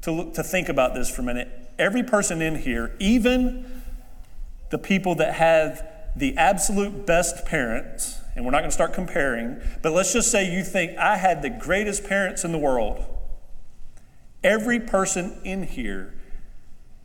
to, 0.02 0.12
look, 0.12 0.34
to 0.34 0.42
think 0.42 0.68
about 0.68 0.94
this 0.94 1.10
for 1.10 1.22
a 1.22 1.24
minute. 1.24 1.48
Every 1.78 2.02
person 2.02 2.40
in 2.40 2.56
here, 2.56 2.94
even 3.00 3.82
the 4.70 4.78
people 4.78 5.16
that 5.16 5.34
have 5.34 5.84
the 6.16 6.36
absolute 6.36 7.06
best 7.06 7.44
parents, 7.44 8.20
and 8.34 8.44
we're 8.44 8.50
not 8.50 8.60
going 8.60 8.70
to 8.70 8.74
start 8.74 8.92
comparing, 8.92 9.60
but 9.82 9.92
let's 9.92 10.12
just 10.12 10.30
say 10.30 10.50
you 10.52 10.62
think 10.62 10.96
I 10.98 11.16
had 11.16 11.42
the 11.42 11.50
greatest 11.50 12.04
parents 12.04 12.44
in 12.44 12.52
the 12.52 12.58
world. 12.58 13.04
Every 14.42 14.78
person 14.78 15.40
in 15.44 15.64
here, 15.64 16.14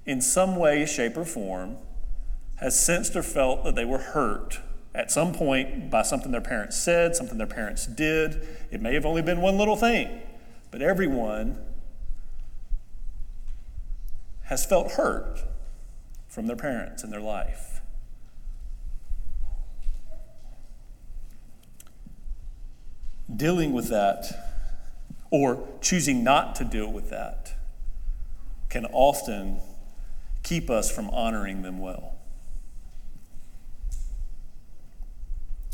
in 0.06 0.22
some 0.22 0.56
way, 0.56 0.86
shape, 0.86 1.18
or 1.18 1.26
form, 1.26 1.78
has 2.58 2.78
sensed 2.78 3.16
or 3.16 3.24
felt 3.24 3.64
that 3.64 3.76
they 3.76 3.86
were 3.86 4.00
hurt 4.00 4.60
at 4.94 5.12
some 5.12 5.34
point 5.34 5.90
by 5.90 6.02
something 6.02 6.32
their 6.32 6.42
parents 6.42 6.76
said, 6.76 7.16
something 7.16 7.38
their 7.38 7.48
parents 7.48 7.86
did. 7.86 8.46
It 8.72 8.82
may 8.82 8.94
have 8.94 9.06
only 9.06 9.22
been 9.22 9.40
one 9.40 9.58
little 9.58 9.78
thing, 9.78 10.22
but 10.72 10.82
everyone 10.82 11.58
has 14.44 14.66
felt 14.66 14.94
hurt 14.94 15.44
from 16.28 16.48
their 16.48 16.56
parents 16.56 17.04
in 17.04 17.12
their 17.12 17.22
life. 17.22 17.69
Dealing 23.36 23.74
with 23.74 23.90
that 23.90 24.26
or 25.32 25.68
choosing 25.82 26.24
not 26.24 26.56
to 26.56 26.64
deal 26.64 26.92
with 26.92 27.10
that 27.10 27.54
can 28.70 28.86
often 28.86 29.60
keep 30.44 30.70
us 30.70 30.92
from 30.92 31.10
honoring 31.10 31.62
them 31.62 31.80
well. 31.80 32.16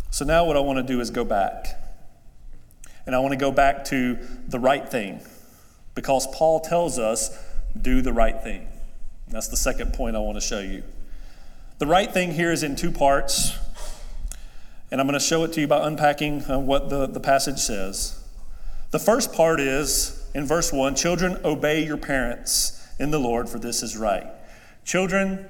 So 0.09 0.23
now, 0.23 0.45
what 0.45 0.55
I 0.55 0.61
want 0.61 0.77
to 0.77 0.93
do 0.93 1.01
is 1.01 1.09
go 1.09 1.25
back. 1.25 1.67
And 3.05 3.13
I 3.13 3.19
want 3.19 3.33
to 3.33 3.37
go 3.37 3.51
back 3.51 3.83
to 3.85 4.17
the 4.47 4.59
right 4.59 4.87
thing 4.87 5.19
because 5.93 6.25
Paul 6.33 6.61
tells 6.61 6.97
us, 6.97 7.37
do 7.79 8.01
the 8.01 8.13
right 8.13 8.41
thing. 8.41 8.67
That's 9.27 9.49
the 9.49 9.57
second 9.57 9.93
point 9.93 10.15
I 10.15 10.19
want 10.19 10.37
to 10.37 10.41
show 10.41 10.59
you. 10.59 10.83
The 11.79 11.87
right 11.87 12.09
thing 12.09 12.31
here 12.31 12.51
is 12.51 12.63
in 12.63 12.77
two 12.77 12.91
parts. 12.91 13.57
And 14.95 15.01
I'm 15.01 15.07
going 15.07 15.19
to 15.19 15.25
show 15.25 15.43
it 15.43 15.51
to 15.51 15.59
you 15.59 15.67
by 15.67 15.85
unpacking 15.85 16.49
uh, 16.49 16.57
what 16.57 16.87
the, 16.87 17.05
the 17.05 17.19
passage 17.19 17.59
says. 17.59 18.17
The 18.91 18.97
first 18.97 19.33
part 19.33 19.59
is 19.59 20.25
in 20.33 20.45
verse 20.45 20.71
1 20.71 20.95
Children, 20.95 21.37
obey 21.43 21.83
your 21.83 21.97
parents 21.97 22.81
in 22.97 23.11
the 23.11 23.19
Lord, 23.19 23.49
for 23.49 23.59
this 23.59 23.83
is 23.83 23.97
right. 23.97 24.25
Children, 24.85 25.49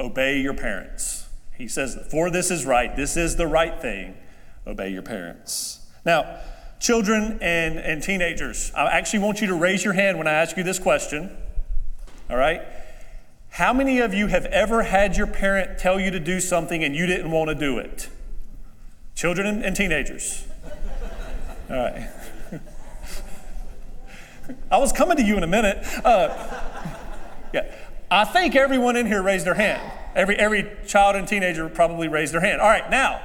obey 0.00 0.40
your 0.40 0.54
parents. 0.54 1.28
He 1.58 1.68
says, 1.68 1.94
For 2.10 2.30
this 2.30 2.50
is 2.50 2.64
right. 2.64 2.96
This 2.96 3.18
is 3.18 3.36
the 3.36 3.46
right 3.46 3.78
thing. 3.82 4.16
Obey 4.66 4.88
your 4.88 5.02
parents. 5.02 5.86
Now, 6.06 6.40
children 6.80 7.38
and, 7.42 7.78
and 7.78 8.02
teenagers, 8.02 8.72
I 8.74 8.96
actually 8.96 9.18
want 9.18 9.42
you 9.42 9.48
to 9.48 9.54
raise 9.54 9.84
your 9.84 9.92
hand 9.92 10.16
when 10.16 10.26
I 10.26 10.32
ask 10.32 10.56
you 10.56 10.62
this 10.62 10.78
question. 10.78 11.36
All 12.30 12.38
right? 12.38 12.62
How 13.50 13.72
many 13.72 13.98
of 13.98 14.14
you 14.14 14.28
have 14.28 14.46
ever 14.46 14.82
had 14.82 15.16
your 15.16 15.26
parent 15.26 15.78
tell 15.78 16.00
you 16.00 16.10
to 16.12 16.20
do 16.20 16.40
something 16.40 16.84
and 16.84 16.94
you 16.94 17.06
didn't 17.06 17.30
want 17.30 17.48
to 17.48 17.54
do 17.54 17.78
it? 17.78 18.08
Children 19.14 19.62
and 19.62 19.74
teenagers. 19.74 20.46
All 21.68 21.76
right. 21.76 22.08
I 24.70 24.78
was 24.78 24.92
coming 24.92 25.16
to 25.16 25.22
you 25.22 25.36
in 25.36 25.42
a 25.42 25.48
minute. 25.48 25.84
Uh, 26.04 26.28
yeah. 27.52 27.74
I 28.10 28.24
think 28.24 28.56
everyone 28.56 28.96
in 28.96 29.06
here 29.06 29.22
raised 29.22 29.46
their 29.46 29.54
hand. 29.54 29.82
Every, 30.14 30.36
every 30.36 30.70
child 30.86 31.16
and 31.16 31.26
teenager 31.28 31.68
probably 31.68 32.08
raised 32.08 32.32
their 32.32 32.40
hand. 32.40 32.60
All 32.60 32.68
right, 32.68 32.88
now, 32.90 33.20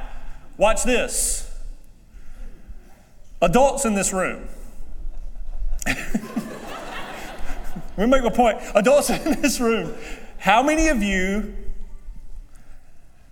watch 0.58 0.84
this. 0.84 1.52
Adults 3.42 3.86
in 3.86 3.94
this 3.94 4.12
room. 4.12 4.48
Let 7.98 8.10
me 8.10 8.12
make 8.20 8.24
a 8.24 8.36
point. 8.36 8.60
Adults 8.74 9.10
in 9.26 9.42
this 9.42 9.60
room, 9.60 9.94
how 10.38 10.62
many 10.62 10.88
of 10.88 11.02
you, 11.02 11.56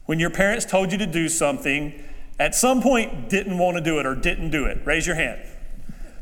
when 0.05 0.19
your 0.19 0.29
parents 0.29 0.65
told 0.65 0.91
you 0.91 0.97
to 0.97 1.05
do 1.05 1.29
something, 1.29 2.01
at 2.39 2.55
some 2.55 2.81
point 2.81 3.29
didn't 3.29 3.57
want 3.57 3.77
to 3.77 3.81
do 3.81 3.99
it 3.99 4.05
or 4.05 4.15
didn't 4.15 4.49
do 4.49 4.65
it? 4.65 4.79
Raise 4.85 5.05
your 5.05 5.15
hand. 5.15 5.41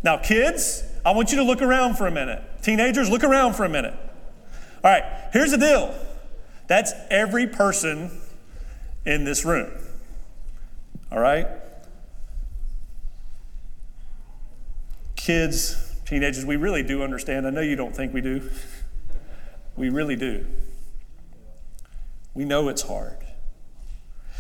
Now, 0.03 0.17
kids, 0.17 0.83
I 1.05 1.11
want 1.11 1.31
you 1.31 1.37
to 1.37 1.43
look 1.43 1.61
around 1.61 1.95
for 1.95 2.07
a 2.07 2.11
minute. 2.11 2.43
Teenagers, 2.61 3.09
look 3.09 3.23
around 3.23 3.53
for 3.53 3.65
a 3.65 3.69
minute. 3.69 3.93
All 4.83 4.91
right, 4.91 5.03
here's 5.31 5.51
the 5.51 5.57
deal 5.57 5.93
that's 6.67 6.93
every 7.09 7.47
person 7.47 8.09
in 9.05 9.25
this 9.25 9.43
room. 9.45 9.71
All 11.11 11.19
right? 11.19 11.47
Kids, 15.15 15.90
Teenagers, 16.11 16.45
we 16.45 16.57
really 16.57 16.83
do 16.83 17.03
understand. 17.03 17.47
I 17.47 17.51
know 17.51 17.61
you 17.61 17.77
don't 17.77 17.95
think 17.95 18.13
we 18.13 18.19
do. 18.19 18.51
We 19.77 19.87
really 19.87 20.17
do. 20.17 20.45
We 22.33 22.43
know 22.43 22.67
it's 22.67 22.81
hard. 22.81 23.15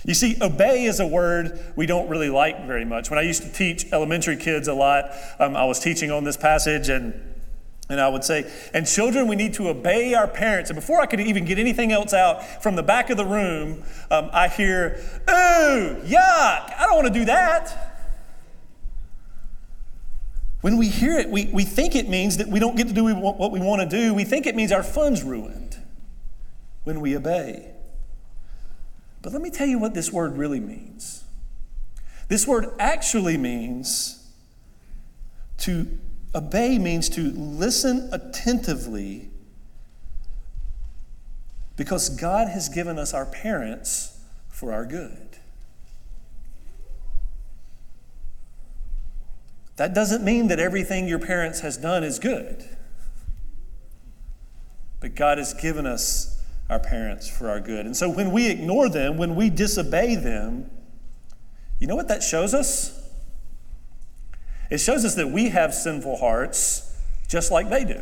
You 0.03 0.13
see, 0.13 0.35
obey 0.41 0.83
is 0.83 0.99
a 0.99 1.07
word 1.07 1.57
we 1.77 1.85
don't 1.85 2.09
really 2.09 2.27
like 2.27 2.65
very 2.65 2.83
much. 2.83 3.09
When 3.09 3.17
I 3.17 3.21
used 3.21 3.43
to 3.43 3.49
teach 3.49 3.85
elementary 3.93 4.35
kids 4.35 4.67
a 4.67 4.73
lot, 4.73 5.11
um, 5.39 5.55
I 5.55 5.63
was 5.63 5.79
teaching 5.79 6.11
on 6.11 6.25
this 6.25 6.35
passage 6.35 6.89
and 6.89 7.13
and 7.89 8.01
I 8.01 8.09
would 8.09 8.25
say, 8.25 8.51
and 8.73 8.85
children, 8.85 9.27
we 9.27 9.37
need 9.37 9.53
to 9.53 9.69
obey 9.69 10.13
our 10.13 10.27
parents. 10.27 10.69
And 10.69 10.77
before 10.77 10.99
I 11.01 11.05
could 11.05 11.21
even 11.21 11.45
get 11.45 11.57
anything 11.57 11.91
else 11.91 12.13
out, 12.13 12.61
from 12.61 12.75
the 12.75 12.83
back 12.83 13.09
of 13.09 13.17
the 13.17 13.25
room, 13.25 13.83
um, 14.09 14.29
I 14.31 14.47
hear, 14.47 14.97
ooh, 15.29 16.01
yuck, 16.03 16.13
I 16.19 16.85
don't 16.85 16.95
want 16.95 17.07
to 17.07 17.13
do 17.13 17.25
that. 17.25 17.90
When 20.61 20.77
we 20.77 20.89
hear 20.89 21.17
it, 21.17 21.29
we, 21.29 21.47
we 21.47 21.65
think 21.65 21.95
it 21.95 22.07
means 22.07 22.37
that 22.37 22.47
we 22.47 22.59
don't 22.59 22.77
get 22.77 22.87
to 22.87 22.93
do 22.93 23.13
what 23.15 23.51
we 23.51 23.59
want 23.59 23.81
to 23.81 23.87
do. 23.87 24.13
We 24.13 24.23
think 24.23 24.45
it 24.45 24.55
means 24.55 24.71
our 24.71 24.83
fun's 24.83 25.23
ruined 25.23 25.77
when 26.83 27.01
we 27.01 27.15
obey. 27.17 27.71
But 29.21 29.33
let 29.33 29.41
me 29.41 29.49
tell 29.49 29.67
you 29.67 29.79
what 29.79 29.93
this 29.93 30.11
word 30.11 30.37
really 30.37 30.59
means. 30.59 31.23
This 32.27 32.47
word 32.47 32.69
actually 32.79 33.37
means 33.37 34.31
to 35.59 35.99
obey, 36.33 36.77
means 36.77 37.09
to 37.09 37.31
listen 37.31 38.09
attentively 38.11 39.29
because 41.75 42.09
God 42.09 42.47
has 42.47 42.69
given 42.69 42.99
us 42.99 43.13
our 43.13 43.25
parents 43.25 44.19
for 44.49 44.71
our 44.71 44.85
good. 44.85 45.30
That 49.77 49.93
doesn't 49.93 50.23
mean 50.23 50.47
that 50.47 50.59
everything 50.59 51.07
your 51.07 51.19
parents 51.19 51.61
has 51.61 51.77
done 51.77 52.03
is 52.03 52.19
good. 52.19 52.63
But 54.99 55.15
God 55.15 55.37
has 55.37 55.53
given 55.53 55.85
us 55.85 56.39
our 56.69 56.79
parents 56.79 57.27
for 57.27 57.49
our 57.49 57.59
good. 57.59 57.85
And 57.85 57.97
so 57.97 58.09
when 58.09 58.31
we 58.31 58.49
ignore 58.49 58.89
them, 58.89 59.17
when 59.17 59.35
we 59.35 59.49
disobey 59.49 60.15
them, 60.15 60.69
you 61.79 61.87
know 61.87 61.95
what 61.95 62.07
that 62.09 62.21
shows 62.21 62.53
us? 62.53 62.97
It 64.69 64.79
shows 64.79 65.03
us 65.03 65.15
that 65.15 65.29
we 65.29 65.49
have 65.49 65.73
sinful 65.73 66.17
hearts 66.17 66.95
just 67.27 67.51
like 67.51 67.69
they 67.69 67.83
do. 67.83 68.01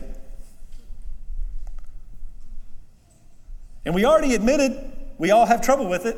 And 3.86 3.96
we 3.96 4.06
already 4.06 4.36
admitted 4.36 4.92
we 5.18 5.32
all 5.32 5.46
have 5.46 5.62
trouble 5.62 5.88
with 5.88 6.06
it. 6.06 6.18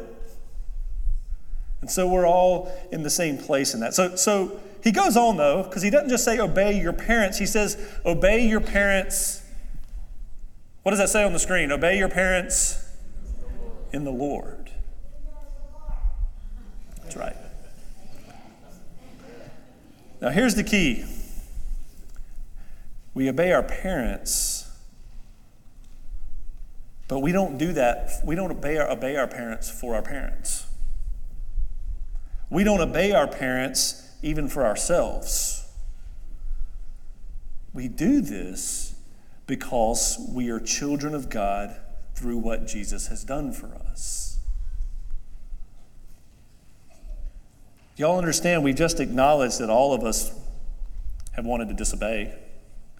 And 1.81 1.89
so 1.89 2.07
we're 2.07 2.27
all 2.27 2.71
in 2.91 3.03
the 3.03 3.09
same 3.09 3.37
place 3.37 3.73
in 3.73 3.79
that. 3.79 3.93
So, 3.93 4.15
so 4.15 4.59
he 4.83 4.91
goes 4.91 5.15
on, 5.15 5.37
though, 5.37 5.63
because 5.63 5.83
he 5.83 5.89
doesn't 5.89 6.09
just 6.09 6.23
say 6.23 6.39
obey 6.39 6.79
your 6.79 6.93
parents, 6.93 7.37
he 7.37 7.45
says 7.45 7.77
obey 8.05 8.47
your 8.47 8.61
parents. 8.61 9.43
What 10.83 10.91
does 10.91 10.99
that 10.99 11.09
say 11.09 11.23
on 11.23 11.33
the 11.33 11.39
screen? 11.39 11.71
Obey 11.71 11.97
your 11.97 12.09
parents 12.09 12.83
in 13.93 14.03
the 14.03 14.11
Lord. 14.11 14.71
That's 17.03 17.15
right. 17.15 17.35
Now, 20.21 20.29
here's 20.29 20.55
the 20.55 20.63
key 20.63 21.05
we 23.13 23.29
obey 23.29 23.51
our 23.51 23.63
parents, 23.63 24.69
but 27.07 27.19
we 27.19 27.31
don't 27.31 27.57
do 27.57 27.73
that. 27.73 28.09
We 28.23 28.35
don't 28.35 28.51
obey 28.51 28.77
our, 28.77 28.89
obey 28.89 29.17
our 29.17 29.27
parents 29.27 29.69
for 29.69 29.95
our 29.95 30.01
parents. 30.01 30.65
We 32.49 32.63
don't 32.63 32.81
obey 32.81 33.11
our 33.11 33.27
parents 33.27 34.10
even 34.21 34.47
for 34.47 34.65
ourselves. 34.65 35.65
We 37.73 37.87
do 37.87 38.21
this 38.21 38.95
because 39.47 40.17
we 40.29 40.49
are 40.49 40.59
children 40.59 41.15
of 41.15 41.29
God 41.29 41.75
through 42.15 42.37
what 42.37 42.67
Jesus 42.67 43.07
has 43.07 43.23
done 43.23 43.51
for 43.51 43.67
us. 43.67 44.37
Y'all 47.97 48.17
understand, 48.17 48.63
we 48.63 48.73
just 48.73 48.99
acknowledged 48.99 49.59
that 49.59 49.69
all 49.69 49.93
of 49.93 50.03
us 50.03 50.31
have 51.33 51.45
wanted 51.45 51.67
to 51.67 51.73
disobey. 51.73 52.33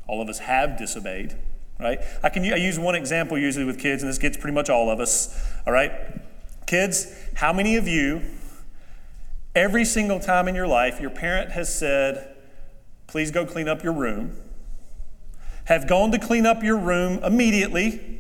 All 0.08 0.22
of 0.22 0.30
us 0.30 0.40
have 0.40 0.78
disobeyed, 0.78 1.36
right? 1.80 2.00
I 2.22 2.30
can 2.30 2.44
I 2.44 2.58
use 2.58 2.78
one 2.78 2.96
example 2.96 3.38
usually 3.38 3.66
with 3.66 3.80
kids, 3.80 4.04
and 4.04 4.10
this 4.10 4.18
gets 4.18 4.38
pretty 4.38 4.54
much 4.54 4.70
all 4.70 4.90
of 4.90 5.00
us, 5.00 5.42
all 5.66 5.74
right? 5.74 5.92
Kids, 6.66 7.13
how 7.36 7.54
many 7.54 7.78
of 7.78 7.88
you 7.88 8.22
Every 9.53 9.84
single 9.84 10.20
time 10.20 10.48
in 10.48 10.55
your 10.55 10.67
life, 10.67 11.01
your 11.01 11.10
parent 11.10 11.51
has 11.51 11.74
said, 11.74 12.36
Please 13.08 13.31
go 13.31 13.46
clean 13.46 13.67
up 13.67 13.84
your 13.84 13.93
room, 13.93 14.38
have 15.65 15.88
gone 15.88 16.12
to 16.12 16.20
clean 16.20 16.46
up 16.46 16.63
your 16.63 16.77
room 16.77 17.22
immediately. 17.24 18.20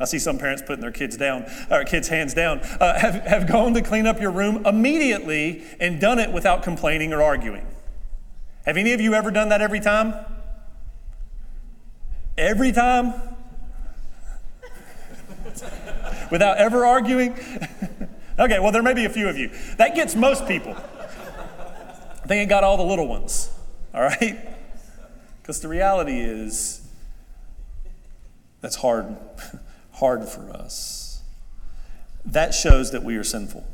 I 0.00 0.06
see 0.06 0.18
some 0.18 0.38
parents 0.38 0.62
putting 0.62 0.80
their 0.80 0.90
kids 0.90 1.16
down, 1.16 1.44
or 1.70 1.84
kids' 1.84 2.08
hands 2.08 2.34
down, 2.34 2.60
uh, 2.80 2.98
have, 2.98 3.14
have 3.26 3.46
gone 3.46 3.74
to 3.74 3.82
clean 3.82 4.06
up 4.06 4.20
your 4.20 4.32
room 4.32 4.66
immediately 4.66 5.62
and 5.78 6.00
done 6.00 6.18
it 6.18 6.32
without 6.32 6.62
complaining 6.62 7.12
or 7.12 7.22
arguing. 7.22 7.66
Have 8.64 8.76
any 8.76 8.94
of 8.94 9.00
you 9.00 9.14
ever 9.14 9.30
done 9.30 9.50
that 9.50 9.60
every 9.60 9.80
time? 9.80 10.14
Every 12.38 12.72
time? 12.72 13.12
without 16.30 16.56
ever 16.56 16.84
arguing? 16.84 17.38
Okay, 18.38 18.58
well, 18.58 18.72
there 18.72 18.82
may 18.82 18.94
be 18.94 19.04
a 19.04 19.10
few 19.10 19.28
of 19.28 19.36
you. 19.36 19.50
That 19.76 19.94
gets 19.94 20.14
most 20.14 20.46
people. 20.46 20.76
They 22.26 22.40
ain't 22.40 22.48
got 22.48 22.64
all 22.64 22.76
the 22.76 22.84
little 22.84 23.08
ones, 23.08 23.50
all 23.92 24.02
right? 24.02 24.38
Because 25.40 25.60
the 25.60 25.68
reality 25.68 26.20
is, 26.20 26.86
that's 28.60 28.76
hard, 28.76 29.16
hard 29.92 30.28
for 30.28 30.50
us. 30.50 31.22
That 32.24 32.54
shows 32.54 32.92
that 32.92 33.02
we 33.02 33.16
are 33.16 33.24
sinful. 33.24 33.66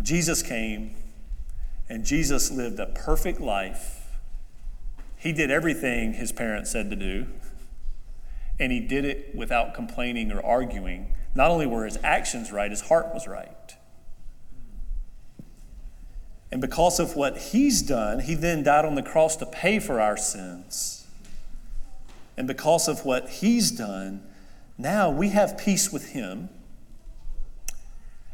Jesus 0.00 0.42
came 0.42 0.94
and 1.88 2.04
Jesus 2.04 2.50
lived 2.50 2.78
a 2.78 2.86
perfect 2.86 3.40
life. 3.40 4.06
He 5.16 5.32
did 5.32 5.50
everything 5.50 6.14
his 6.14 6.30
parents 6.30 6.70
said 6.70 6.90
to 6.90 6.96
do, 6.96 7.26
and 8.60 8.70
he 8.70 8.80
did 8.80 9.04
it 9.04 9.34
without 9.34 9.74
complaining 9.74 10.30
or 10.30 10.44
arguing 10.44 11.08
not 11.36 11.50
only 11.50 11.66
were 11.66 11.84
his 11.84 11.98
actions 12.02 12.50
right, 12.50 12.70
his 12.70 12.80
heart 12.80 13.12
was 13.12 13.28
right. 13.28 13.76
And 16.50 16.60
because 16.60 16.98
of 16.98 17.14
what 17.14 17.36
he's 17.36 17.82
done, 17.82 18.20
he 18.20 18.34
then 18.34 18.62
died 18.62 18.84
on 18.86 18.94
the 18.94 19.02
cross 19.02 19.36
to 19.36 19.46
pay 19.46 19.78
for 19.78 20.00
our 20.00 20.16
sins. 20.16 21.06
And 22.36 22.46
because 22.46 22.88
of 22.88 23.04
what 23.04 23.28
he's 23.28 23.70
done, 23.70 24.22
now 24.78 25.10
we 25.10 25.30
have 25.30 25.58
peace 25.58 25.92
with 25.92 26.10
him. 26.10 26.48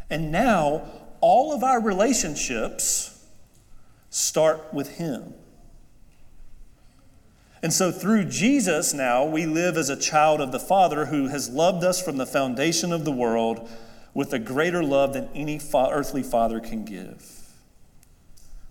And 0.08 0.30
now 0.30 0.82
all 1.20 1.52
of 1.52 1.64
our 1.64 1.80
relationships 1.80 3.24
start 4.10 4.72
with 4.72 4.96
him. 4.98 5.34
And 7.62 7.72
so, 7.72 7.92
through 7.92 8.24
Jesus, 8.24 8.92
now 8.92 9.24
we 9.24 9.46
live 9.46 9.76
as 9.76 9.88
a 9.88 9.96
child 9.96 10.40
of 10.40 10.50
the 10.50 10.58
Father 10.58 11.06
who 11.06 11.28
has 11.28 11.48
loved 11.48 11.84
us 11.84 12.02
from 12.02 12.16
the 12.16 12.26
foundation 12.26 12.92
of 12.92 13.04
the 13.04 13.12
world 13.12 13.70
with 14.14 14.32
a 14.32 14.38
greater 14.40 14.82
love 14.82 15.12
than 15.12 15.28
any 15.32 15.58
fa- 15.60 15.88
earthly 15.92 16.24
father 16.24 16.58
can 16.58 16.84
give. 16.84 17.24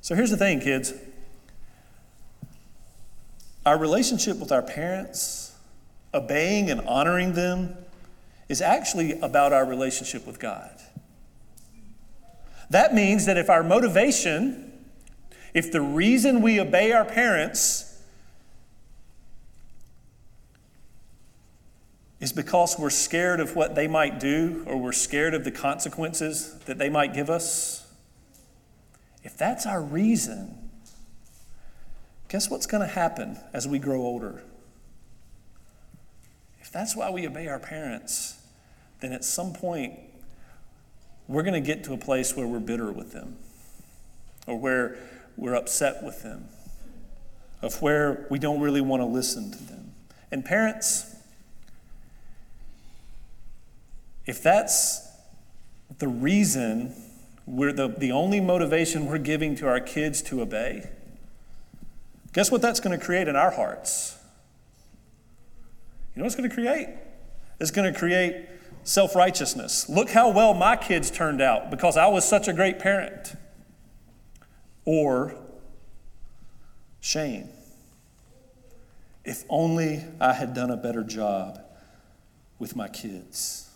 So, 0.02 0.14
here's 0.14 0.30
the 0.30 0.38
thing, 0.38 0.60
kids 0.60 0.94
our 3.66 3.78
relationship 3.78 4.38
with 4.38 4.52
our 4.52 4.64
parents, 4.64 5.56
obeying 6.14 6.70
and 6.70 6.82
honoring 6.82 7.34
them, 7.34 7.78
is 8.50 8.62
actually 8.62 9.20
about 9.22 9.54
our 9.54 9.66
relationship 9.66 10.26
with 10.28 10.40
God. 10.40 10.72
That 12.72 12.94
means 12.94 13.26
that 13.26 13.38
if 13.38 13.50
our 13.50 13.64
motivation, 13.64 14.74
if 15.54 15.72
the 15.72 15.82
reason 15.82 16.42
we 16.42 16.60
obey 16.60 16.92
our 16.92 17.06
parents, 17.06 17.91
is 22.22 22.32
because 22.32 22.78
we're 22.78 22.92
scared 22.92 23.40
of 23.40 23.56
what 23.56 23.74
they 23.74 23.88
might 23.88 24.20
do 24.20 24.64
or 24.68 24.78
we're 24.78 24.92
scared 24.92 25.34
of 25.34 25.44
the 25.44 25.52
consequences 25.52 26.58
that 26.66 26.78
they 26.78 26.88
might 26.88 27.14
give 27.16 27.32
us, 27.32 27.92
if 29.24 29.36
that's 29.36 29.66
our 29.66 29.82
reason, 29.82 30.70
guess 32.30 32.50
what's 32.50 32.68
going 32.68 32.82
to 32.82 32.94
happen 32.94 33.38
as 33.54 33.68
we 33.68 33.80
grow 33.80 34.02
older? 34.02 34.44
If 36.62 36.72
that's 36.72 36.96
why 36.96 37.10
we 37.10 37.28
obey 37.28 37.48
our 37.48 37.60
parents, 37.60 38.40
then 39.00 39.12
at 39.14 39.26
some 39.26 39.52
point 39.52 40.00
we're 41.28 41.44
going 41.44 41.62
to 41.62 41.68
get 41.68 41.84
to 41.86 41.94
a 41.94 41.98
place 41.98 42.36
where 42.36 42.46
we're 42.46 42.60
bitter 42.60 42.92
with 42.92 43.14
them 43.14 43.38
or 44.46 44.60
where 44.60 44.96
we're 45.38 45.56
upset 45.56 46.04
with 46.04 46.22
them, 46.22 46.50
of 47.64 47.82
where 47.82 48.28
we 48.30 48.38
don't 48.38 48.60
really 48.60 48.82
want 48.82 49.02
to 49.02 49.06
listen 49.06 49.50
to 49.52 49.64
them. 49.64 49.94
And 50.32 50.46
parents, 50.46 51.11
if 54.26 54.42
that's 54.42 55.08
the 56.00 56.08
reason 56.08 56.96
we're 57.46 57.74
the, 57.74 57.88
the 57.88 58.12
only 58.12 58.40
motivation 58.40 59.08
we're 59.08 59.18
giving 59.18 59.56
to 59.56 59.68
our 59.68 59.80
kids 59.80 60.22
to 60.24 60.42
obey, 60.42 60.90
guess 62.34 62.52
what 62.52 62.62
that's 62.62 62.80
going 62.80 62.98
to 62.98 63.04
create 63.04 63.28
in 63.28 63.36
our 63.36 63.52
hearts? 63.52 64.18
You 66.16 66.20
know 66.20 66.24
what 66.24 66.28
it's 66.28 66.36
going 66.36 66.50
to 66.50 66.56
create? 66.56 66.90
It's 67.60 67.72
going 67.72 67.92
to 67.92 67.98
create 67.98 68.48
self 68.84 69.16
righteousness. 69.16 69.90
Look 69.90 70.10
how 70.10 70.30
well 70.30 70.54
my 70.54 70.76
kids 70.76 71.10
turned 71.10 71.42
out 71.42 71.72
because 71.72 71.98
I 71.98 72.08
was 72.08 72.28
such 72.28 72.48
a 72.48 72.54
great 72.54 72.80
parent. 72.80 73.36
Or 74.86 75.36
shame. 77.00 77.50
If 79.24 79.44
only 79.50 80.04
I 80.20 80.34
had 80.34 80.54
done 80.54 80.72
a 80.72 80.78
better 80.78 81.04
job 81.04 81.62
with 82.58 82.76
my 82.76 82.88
kids 82.88 83.71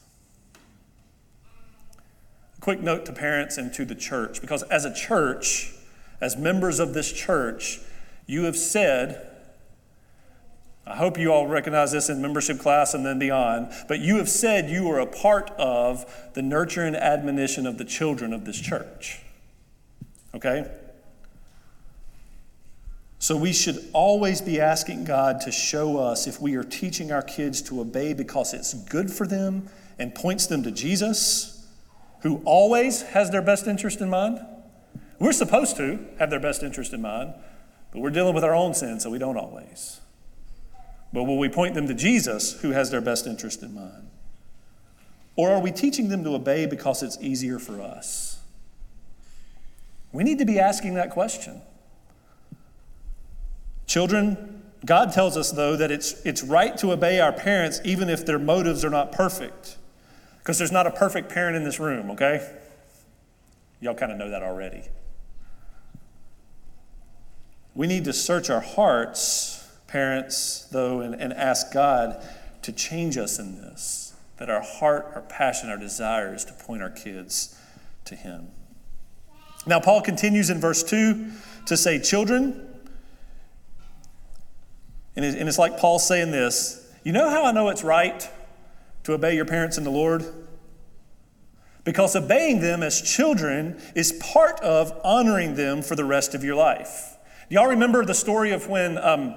quick 2.65 2.81
note 2.81 3.05
to 3.05 3.13
parents 3.13 3.59
and 3.59 3.71
to 3.71 3.85
the 3.85 3.93
church, 3.93 4.41
because 4.41 4.63
as 4.63 4.85
a 4.85 4.91
church, 4.91 5.71
as 6.19 6.35
members 6.35 6.79
of 6.79 6.95
this 6.95 7.13
church, 7.13 7.79
you 8.25 8.45
have 8.45 8.55
said, 8.55 9.29
I 10.87 10.95
hope 10.95 11.19
you 11.19 11.31
all 11.31 11.45
recognize 11.45 11.91
this 11.91 12.09
in 12.09 12.23
membership 12.23 12.57
class 12.57 12.95
and 12.95 13.05
then 13.05 13.19
beyond, 13.19 13.71
but 13.87 13.99
you 13.99 14.17
have 14.17 14.27
said 14.27 14.67
you 14.67 14.89
are 14.89 14.99
a 14.99 15.05
part 15.05 15.51
of 15.59 16.11
the 16.33 16.41
nurture 16.41 16.81
and 16.81 16.95
admonition 16.95 17.67
of 17.67 17.77
the 17.77 17.85
children 17.85 18.33
of 18.33 18.45
this 18.45 18.59
church. 18.59 19.21
Okay? 20.33 20.67
So 23.19 23.37
we 23.37 23.53
should 23.53 23.77
always 23.93 24.41
be 24.41 24.59
asking 24.59 25.03
God 25.03 25.39
to 25.41 25.51
show 25.51 25.99
us 25.99 26.25
if 26.25 26.41
we 26.41 26.55
are 26.55 26.63
teaching 26.63 27.11
our 27.11 27.21
kids 27.21 27.61
to 27.61 27.79
obey 27.79 28.15
because 28.15 28.55
it's 28.55 28.73
good 28.73 29.11
for 29.11 29.27
them 29.27 29.69
and 29.99 30.15
points 30.15 30.47
them 30.47 30.63
to 30.63 30.71
Jesus 30.71 31.54
who 32.21 32.41
always 32.45 33.01
has 33.01 33.31
their 33.31 33.41
best 33.41 33.67
interest 33.67 34.01
in 34.01 34.09
mind. 34.09 34.39
We're 35.19 35.31
supposed 35.31 35.77
to 35.77 35.99
have 36.19 36.29
their 36.29 36.39
best 36.39 36.63
interest 36.63 36.93
in 36.93 37.01
mind, 37.01 37.33
but 37.91 38.01
we're 38.01 38.09
dealing 38.09 38.35
with 38.35 38.43
our 38.43 38.55
own 38.55 38.73
sin, 38.73 38.99
so 38.99 39.09
we 39.09 39.19
don't 39.19 39.37
always. 39.37 40.01
But 41.13 41.23
will 41.23 41.37
we 41.37 41.49
point 41.49 41.75
them 41.75 41.87
to 41.87 41.93
Jesus, 41.93 42.59
who 42.61 42.71
has 42.71 42.91
their 42.91 43.01
best 43.01 43.25
interest 43.25 43.63
in 43.63 43.73
mind? 43.73 44.09
Or 45.37 45.51
are 45.51 45.59
we 45.59 45.71
teaching 45.71 46.09
them 46.09 46.23
to 46.23 46.35
obey 46.35 46.65
because 46.65 47.03
it's 47.03 47.17
easier 47.21 47.59
for 47.59 47.81
us? 47.81 48.39
We 50.11 50.23
need 50.23 50.39
to 50.39 50.45
be 50.45 50.59
asking 50.59 50.93
that 50.95 51.09
question. 51.11 51.61
Children, 53.85 54.63
God 54.85 55.11
tells 55.11 55.35
us, 55.37 55.51
though, 55.51 55.75
that 55.75 55.91
it's, 55.91 56.21
it's 56.25 56.43
right 56.43 56.77
to 56.77 56.91
obey 56.91 57.19
our 57.19 57.33
parents 57.33 57.81
even 57.83 58.09
if 58.09 58.25
their 58.25 58.39
motives 58.39 58.85
are 58.85 58.89
not 58.89 59.11
perfect. 59.11 59.77
Because 60.45 60.59
there's 60.59 60.71
not 60.71 60.85
a 60.85 60.91
perfect 60.91 61.29
parent 61.29 61.57
in 61.57 61.63
this 61.63 61.79
room, 61.79 62.11
okay? 62.11 62.47
Y'all 63.81 63.95
kind 63.95 64.11
of 64.11 64.19
know 64.19 64.29
that 64.29 64.43
already. 64.43 64.83
We 67.73 67.87
need 67.87 68.05
to 68.05 68.13
search 68.13 68.51
our 68.51 68.59
hearts, 68.59 69.67
parents, 69.87 70.67
though, 70.71 71.01
and, 71.01 71.15
and 71.15 71.33
ask 71.33 71.73
God 71.73 72.23
to 72.61 72.71
change 72.71 73.17
us 73.17 73.39
in 73.39 73.55
this, 73.55 74.13
that 74.37 74.47
our 74.47 74.61
heart, 74.61 75.13
our 75.15 75.23
passion, 75.23 75.71
our 75.71 75.77
desire 75.77 76.35
is 76.35 76.45
to 76.45 76.53
point 76.53 76.83
our 76.83 76.91
kids 76.91 77.59
to 78.05 78.15
Him. 78.15 78.49
Now, 79.65 79.79
Paul 79.79 80.03
continues 80.03 80.51
in 80.51 80.61
verse 80.61 80.83
2 80.83 81.25
to 81.65 81.75
say, 81.75 81.99
Children, 81.99 82.67
and 85.15 85.25
it's 85.25 85.57
like 85.57 85.79
Paul 85.79 85.97
saying 85.97 86.29
this 86.29 86.87
You 87.03 87.13
know 87.13 87.31
how 87.31 87.45
I 87.45 87.51
know 87.51 87.69
it's 87.69 87.83
right 87.83 88.29
to 89.05 89.13
obey 89.13 89.35
your 89.35 89.45
parents 89.45 89.77
in 89.77 89.83
the 89.83 89.89
Lord? 89.89 90.25
Because 91.83 92.15
obeying 92.15 92.61
them 92.61 92.83
as 92.83 93.01
children 93.01 93.81
is 93.95 94.11
part 94.13 94.59
of 94.59 94.91
honoring 95.03 95.55
them 95.55 95.81
for 95.81 95.95
the 95.95 96.05
rest 96.05 96.35
of 96.35 96.43
your 96.43 96.55
life. 96.55 97.17
Do 97.49 97.55
y'all 97.55 97.67
remember 97.67 98.03
the 98.03 98.13
story 98.13 98.51
of 98.51 98.67
when, 98.67 98.97
um, 98.97 99.35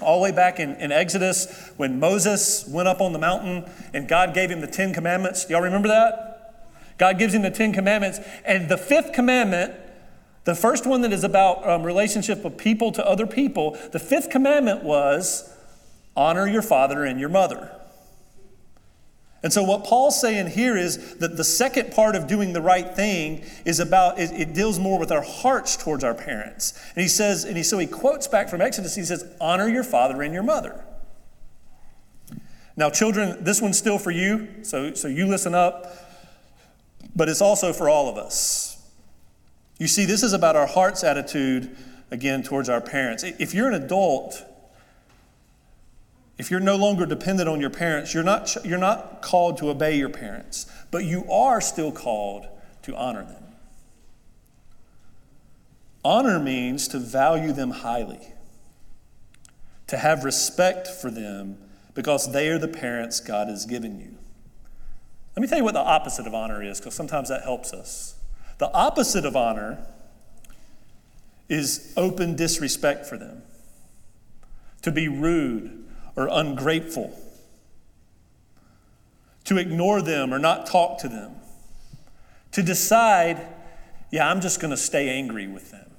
all 0.00 0.18
the 0.18 0.24
way 0.24 0.32
back 0.32 0.60
in, 0.60 0.74
in 0.74 0.92
Exodus, 0.92 1.72
when 1.76 1.98
Moses 1.98 2.66
went 2.68 2.88
up 2.88 3.00
on 3.00 3.12
the 3.12 3.18
mountain 3.18 3.64
and 3.94 4.08
God 4.08 4.34
gave 4.34 4.50
him 4.50 4.60
the 4.60 4.66
Ten 4.66 4.92
Commandments? 4.92 5.46
Do 5.46 5.54
y'all 5.54 5.62
remember 5.62 5.88
that? 5.88 6.66
God 6.98 7.18
gives 7.18 7.34
him 7.34 7.42
the 7.42 7.50
Ten 7.50 7.72
Commandments, 7.72 8.20
and 8.44 8.68
the 8.68 8.78
fifth 8.78 9.12
commandment 9.12 9.74
the 10.46 10.54
first 10.54 10.86
one 10.86 11.00
that 11.00 11.12
is 11.12 11.24
about 11.24 11.68
um, 11.68 11.82
relationship 11.82 12.44
of 12.44 12.56
people 12.56 12.92
to 12.92 13.04
other 13.04 13.26
people, 13.26 13.76
the 13.90 13.98
fifth 13.98 14.30
commandment 14.30 14.84
was 14.84 15.52
honor 16.16 16.46
your 16.46 16.62
father 16.62 17.04
and 17.04 17.18
your 17.18 17.28
mother. 17.28 17.75
And 19.42 19.52
so, 19.52 19.62
what 19.62 19.84
Paul's 19.84 20.20
saying 20.20 20.48
here 20.48 20.76
is 20.76 21.16
that 21.16 21.36
the 21.36 21.44
second 21.44 21.92
part 21.92 22.16
of 22.16 22.26
doing 22.26 22.52
the 22.52 22.60
right 22.60 22.94
thing 22.94 23.44
is 23.64 23.78
about, 23.78 24.18
it, 24.18 24.32
it, 24.32 24.54
deals 24.54 24.78
more 24.78 24.98
with 24.98 25.12
our 25.12 25.22
hearts 25.22 25.76
towards 25.76 26.02
our 26.02 26.14
parents. 26.14 26.72
And 26.94 27.02
he 27.02 27.08
says, 27.08 27.44
and 27.44 27.56
he, 27.56 27.62
so 27.62 27.78
he 27.78 27.86
quotes 27.86 28.26
back 28.26 28.48
from 28.48 28.60
Exodus, 28.60 28.94
he 28.94 29.04
says, 29.04 29.24
honor 29.40 29.68
your 29.68 29.84
father 29.84 30.22
and 30.22 30.32
your 30.32 30.42
mother. 30.42 30.82
Now, 32.76 32.90
children, 32.90 33.42
this 33.44 33.60
one's 33.60 33.78
still 33.78 33.98
for 33.98 34.10
you, 34.10 34.48
so, 34.62 34.94
so 34.94 35.08
you 35.08 35.26
listen 35.26 35.54
up, 35.54 35.86
but 37.14 37.28
it's 37.28 37.40
also 37.40 37.72
for 37.72 37.88
all 37.88 38.08
of 38.08 38.16
us. 38.16 38.76
You 39.78 39.86
see, 39.86 40.04
this 40.06 40.22
is 40.22 40.32
about 40.32 40.56
our 40.56 40.66
heart's 40.66 41.04
attitude, 41.04 41.74
again, 42.10 42.42
towards 42.42 42.68
our 42.68 42.80
parents. 42.80 43.22
If 43.22 43.54
you're 43.54 43.68
an 43.68 43.82
adult, 43.82 44.44
if 46.38 46.50
you're 46.50 46.60
no 46.60 46.76
longer 46.76 47.06
dependent 47.06 47.48
on 47.48 47.60
your 47.60 47.70
parents, 47.70 48.12
you're 48.12 48.22
not, 48.22 48.56
you're 48.64 48.78
not 48.78 49.22
called 49.22 49.56
to 49.58 49.70
obey 49.70 49.96
your 49.96 50.10
parents, 50.10 50.66
but 50.90 51.04
you 51.04 51.30
are 51.30 51.60
still 51.60 51.90
called 51.90 52.46
to 52.82 52.94
honor 52.94 53.24
them. 53.24 53.42
Honor 56.04 56.38
means 56.38 56.88
to 56.88 56.98
value 56.98 57.52
them 57.52 57.70
highly, 57.70 58.34
to 59.86 59.96
have 59.96 60.24
respect 60.24 60.86
for 60.86 61.10
them 61.10 61.58
because 61.94 62.32
they 62.32 62.48
are 62.48 62.58
the 62.58 62.68
parents 62.68 63.18
God 63.18 63.48
has 63.48 63.64
given 63.64 63.98
you. 63.98 64.16
Let 65.34 65.40
me 65.40 65.48
tell 65.48 65.58
you 65.58 65.64
what 65.64 65.74
the 65.74 65.80
opposite 65.80 66.26
of 66.26 66.34
honor 66.34 66.62
is, 66.62 66.78
because 66.78 66.94
sometimes 66.94 67.30
that 67.30 67.42
helps 67.42 67.72
us. 67.72 68.14
The 68.58 68.70
opposite 68.72 69.24
of 69.24 69.36
honor 69.36 69.84
is 71.48 71.92
open 71.96 72.36
disrespect 72.36 73.06
for 73.06 73.16
them, 73.16 73.42
to 74.82 74.92
be 74.92 75.08
rude 75.08 75.85
or 76.16 76.28
ungrateful, 76.32 77.16
to 79.44 79.58
ignore 79.58 80.02
them 80.02 80.32
or 80.32 80.38
not 80.38 80.66
talk 80.66 80.98
to 80.98 81.08
them, 81.08 81.36
to 82.52 82.62
decide, 82.62 83.46
yeah, 84.10 84.28
I'm 84.28 84.40
just 84.40 84.60
going 84.60 84.70
to 84.70 84.76
stay 84.76 85.10
angry 85.10 85.46
with 85.46 85.70
them. 85.70 85.90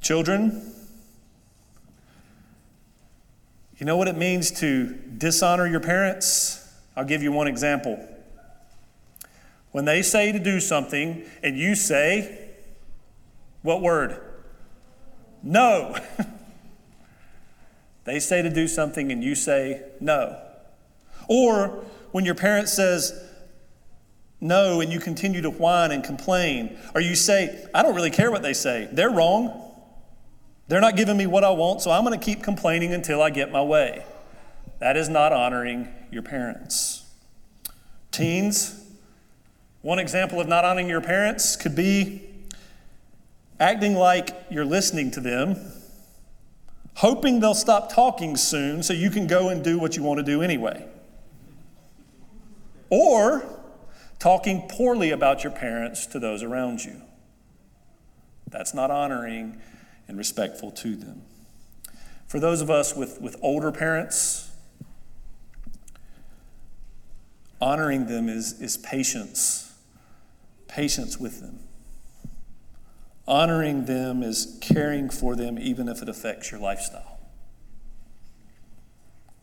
Children, 0.00 0.74
you 3.78 3.86
know 3.86 3.96
what 3.96 4.08
it 4.08 4.16
means 4.16 4.50
to 4.60 4.94
dishonor 5.16 5.66
your 5.66 5.80
parents? 5.80 6.72
I'll 6.96 7.04
give 7.04 7.22
you 7.22 7.32
one 7.32 7.46
example. 7.46 7.98
When 9.70 9.84
they 9.84 10.02
say 10.02 10.32
to 10.32 10.38
do 10.38 10.60
something 10.60 11.24
and 11.42 11.58
you 11.58 11.74
say, 11.74 12.50
what 13.62 13.80
word? 13.80 14.20
No. 15.42 15.96
they 18.04 18.20
say 18.20 18.42
to 18.42 18.50
do 18.50 18.68
something 18.68 19.12
and 19.12 19.22
you 19.22 19.34
say 19.34 19.82
no. 20.00 20.40
Or 21.28 21.84
when 22.12 22.24
your 22.24 22.34
parent 22.34 22.68
says 22.68 23.12
no 24.40 24.80
and 24.80 24.92
you 24.92 25.00
continue 25.00 25.42
to 25.42 25.50
whine 25.50 25.90
and 25.90 26.02
complain, 26.02 26.78
or 26.94 27.00
you 27.00 27.14
say, 27.14 27.66
I 27.74 27.82
don't 27.82 27.94
really 27.94 28.10
care 28.10 28.30
what 28.30 28.42
they 28.42 28.54
say, 28.54 28.88
they're 28.92 29.10
wrong. 29.10 29.64
They're 30.68 30.80
not 30.80 30.96
giving 30.96 31.16
me 31.16 31.26
what 31.26 31.44
I 31.44 31.50
want, 31.50 31.80
so 31.80 31.90
I'm 31.90 32.04
going 32.04 32.18
to 32.18 32.24
keep 32.24 32.42
complaining 32.42 32.92
until 32.92 33.22
I 33.22 33.30
get 33.30 33.50
my 33.50 33.62
way. 33.62 34.04
That 34.80 34.96
is 34.96 35.08
not 35.08 35.32
honoring 35.32 35.88
your 36.10 36.22
parents. 36.22 37.06
Teens, 38.10 38.84
one 39.82 39.98
example 39.98 40.40
of 40.40 40.48
not 40.48 40.64
honoring 40.64 40.88
your 40.88 41.00
parents 41.00 41.56
could 41.56 41.74
be 41.74 42.27
acting 43.60 43.94
like 43.94 44.30
you're 44.50 44.64
listening 44.64 45.10
to 45.12 45.20
them, 45.20 45.56
hoping 46.94 47.40
they'll 47.40 47.54
stop 47.54 47.92
talking 47.92 48.36
soon 48.36 48.82
so 48.82 48.92
you 48.92 49.10
can 49.10 49.26
go 49.26 49.48
and 49.48 49.62
do 49.62 49.78
what 49.78 49.96
you 49.96 50.02
want 50.02 50.18
to 50.18 50.24
do 50.24 50.42
anyway. 50.42 50.86
Or 52.90 53.44
talking 54.18 54.68
poorly 54.68 55.10
about 55.10 55.44
your 55.44 55.52
parents 55.52 56.06
to 56.06 56.18
those 56.18 56.42
around 56.42 56.84
you. 56.84 57.02
That's 58.48 58.74
not 58.74 58.90
honoring 58.90 59.60
and 60.08 60.16
respectful 60.16 60.70
to 60.72 60.96
them. 60.96 61.22
For 62.26 62.40
those 62.40 62.60
of 62.60 62.70
us 62.70 62.94
with, 62.94 63.20
with 63.20 63.36
older 63.42 63.70
parents, 63.70 64.48
Honoring 67.60 68.06
them 68.06 68.28
is, 68.28 68.60
is 68.60 68.76
patience, 68.76 69.74
patience 70.68 71.18
with 71.18 71.40
them. 71.40 71.58
Honoring 73.28 73.84
them 73.84 74.22
is 74.22 74.56
caring 74.62 75.10
for 75.10 75.36
them 75.36 75.58
even 75.58 75.86
if 75.86 76.00
it 76.00 76.08
affects 76.08 76.50
your 76.50 76.58
lifestyle. 76.58 77.20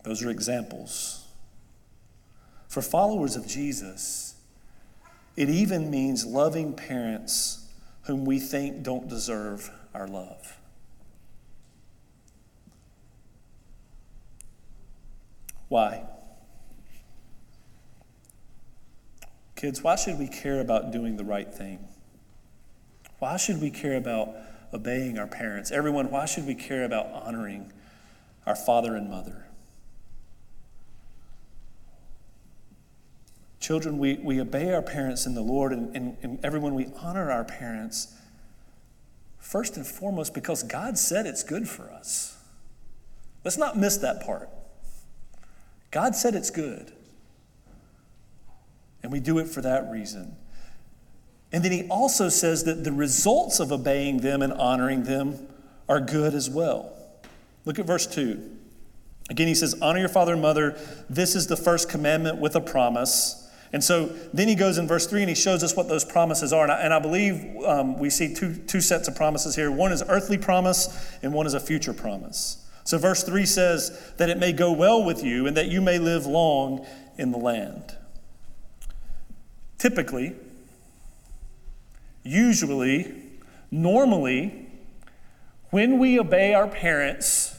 Those 0.02 0.24
are 0.24 0.32
examples. 0.32 1.28
For 2.67 2.82
followers 2.82 3.36
of 3.36 3.45
Jesus, 3.45 4.34
it 5.38 5.50
even 5.50 5.91
means 5.91 6.26
loving 6.26 6.74
parents 6.74 7.67
whom 8.06 8.26
we 8.26 8.39
think 8.39 8.82
don't 8.82 9.08
deserve 9.08 9.69
our 9.93 10.08
love. 10.08 10.58
Why? 15.69 16.06
Kids, 19.56 19.84
why 19.84 19.95
should 19.95 20.17
we 20.17 20.28
care 20.28 20.60
about 20.60 20.91
doing 20.91 21.17
the 21.17 21.24
right 21.24 21.54
thing? 21.54 21.88
Why 23.19 23.38
should 23.38 23.62
we 23.62 23.71
care 23.71 23.95
about 23.95 24.30
obeying 24.73 25.17
our 25.17 25.28
parents? 25.28 25.71
Everyone, 25.71 26.12
why 26.12 26.25
should 26.25 26.45
we 26.45 26.56
care 26.56 26.84
about 26.84 27.08
honoring 27.12 27.71
our 28.45 28.56
father 28.56 28.95
and 28.95 29.10
mother? 29.10 29.45
Children, 33.60 33.97
we, 33.97 34.15
we 34.15 34.39
obey 34.39 34.73
our 34.73 34.82
parents 34.82 35.25
in 35.25 35.34
the 35.34 35.41
Lord, 35.41 35.71
and, 35.71 35.95
and, 35.95 36.17
and 36.21 36.39
everyone, 36.43 36.75
we 36.75 36.88
honor 37.01 37.32
our 37.32 37.43
parents 37.43 38.13
first 39.39 39.78
and 39.78 39.88
foremost 39.88 40.34
because 40.34 40.62
God 40.62 40.97
said 40.97 41.25
it's 41.25 41.43
good 41.43 41.67
for 41.67 41.89
us. 41.89 42.38
Let's 43.43 43.58
not 43.58 43.78
miss 43.78 43.97
that 43.97 44.25
part. 44.25 44.49
God 45.91 46.15
said 46.15 46.36
it's 46.36 46.49
good. 46.49 46.91
And 49.01 49.12
we 49.12 49.19
do 49.19 49.38
it 49.39 49.47
for 49.47 49.62
that 49.62 49.89
reason. 49.89 50.36
And 51.56 51.63
then 51.63 51.72
he 51.72 51.88
also 51.88 52.28
says 52.28 52.65
that 52.65 52.84
the 52.84 52.91
results 52.91 53.62
of 53.62 53.72
obeying 53.72 54.18
them 54.18 54.41
and 54.41 54.52
honoring 54.52 55.04
them 55.04 55.48
are 55.88 56.02
good 56.02 56.34
as 56.34 56.50
well. 56.50 56.91
Look 57.63 57.80
at 57.80 57.86
verse 57.86 58.06
2. 58.08 58.58
Again, 59.30 59.48
he 59.48 59.56
says, 59.56 59.74
Honor 59.82 60.00
your 60.00 60.10
father 60.10 60.34
and 60.34 60.41
mother. 60.41 60.78
This 61.10 61.34
is 61.34 61.48
the 61.48 61.56
first 61.56 61.88
commandment 61.88 62.39
with 62.39 62.58
a 62.58 62.60
promise, 62.60 63.50
And 63.72 63.82
so 63.82 64.08
then 64.34 64.50
he 64.50 64.56
goes 64.56 64.78
in 64.78 64.86
verse 64.86 65.08
3 65.08 65.22
and 65.22 65.30
he 65.30 65.36
shows 65.36 65.63
us 65.63 65.78
what 65.78 65.88
those 65.88 66.04
promises 66.04 66.52
are. 66.52 66.63
And 66.63 66.74
I, 66.74 66.82
and 66.82 66.94
I 66.94 67.00
believe 67.00 67.63
um, 67.63 68.00
we 68.00 68.10
see 68.10 68.36
two, 68.36 68.56
two 68.68 68.82
sets 68.82 69.08
of 69.08 69.15
promises 69.15 69.56
here 69.56 69.72
one 69.72 69.94
is 69.94 70.04
earthly 70.10 70.38
promise, 70.38 71.18
and 71.24 71.32
one 71.32 71.48
is 71.48 71.54
a 71.54 71.62
future 71.62 71.94
promise. 71.94 72.68
So 72.84 72.98
verse 72.98 73.24
3 73.24 73.46
says 73.46 74.13
that 74.18 74.30
it 74.30 74.38
may 74.39 74.52
go 74.52 74.74
well 74.74 75.02
with 75.06 75.24
you 75.24 75.48
and 75.48 75.56
that 75.56 75.68
you 75.68 75.80
may 75.80 76.00
live 76.00 76.26
long 76.26 76.86
in 77.18 77.32
the 77.32 77.38
land. 77.38 77.96
Typically, 79.78 80.36
usually, 82.25 83.13
normally, 83.71 84.67
when 85.69 85.99
we 85.99 86.19
obey 86.19 86.53
our 86.53 86.67
parents, 86.67 87.55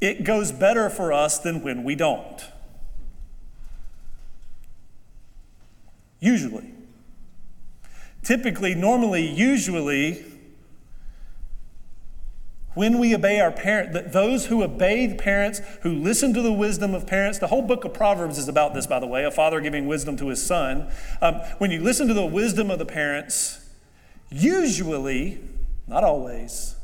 it 0.00 0.24
goes 0.24 0.50
better 0.50 0.90
for 0.90 1.12
us 1.12 1.38
than 1.38 1.62
when 1.62 1.84
we 1.84 1.94
don't. 1.94 2.44
Usually. 6.18 6.72
Typically, 8.22 8.74
normally, 8.74 9.28
usually, 9.28 10.24
when 12.72 12.98
we 12.98 13.14
obey 13.14 13.38
our 13.38 13.52
parents, 13.52 14.12
those 14.12 14.46
who 14.46 14.62
obey 14.62 15.14
parents, 15.14 15.60
who 15.82 15.92
listen 15.92 16.32
to 16.34 16.42
the 16.42 16.52
wisdom 16.52 16.94
of 16.94 17.06
parents, 17.06 17.38
the 17.38 17.46
whole 17.46 17.62
book 17.62 17.84
of 17.84 17.94
Proverbs 17.94 18.38
is 18.38 18.48
about 18.48 18.74
this, 18.74 18.86
by 18.86 18.98
the 18.98 19.06
way, 19.06 19.24
a 19.24 19.30
father 19.30 19.60
giving 19.60 19.86
wisdom 19.86 20.16
to 20.16 20.28
his 20.28 20.44
son. 20.44 20.90
Um, 21.20 21.36
when 21.58 21.70
you 21.70 21.80
listen 21.80 22.08
to 22.08 22.14
the 22.14 22.26
wisdom 22.26 22.70
of 22.70 22.78
the 22.78 22.86
parents, 22.86 23.63
usually, 24.34 25.38
not 25.86 26.04
always, 26.04 26.76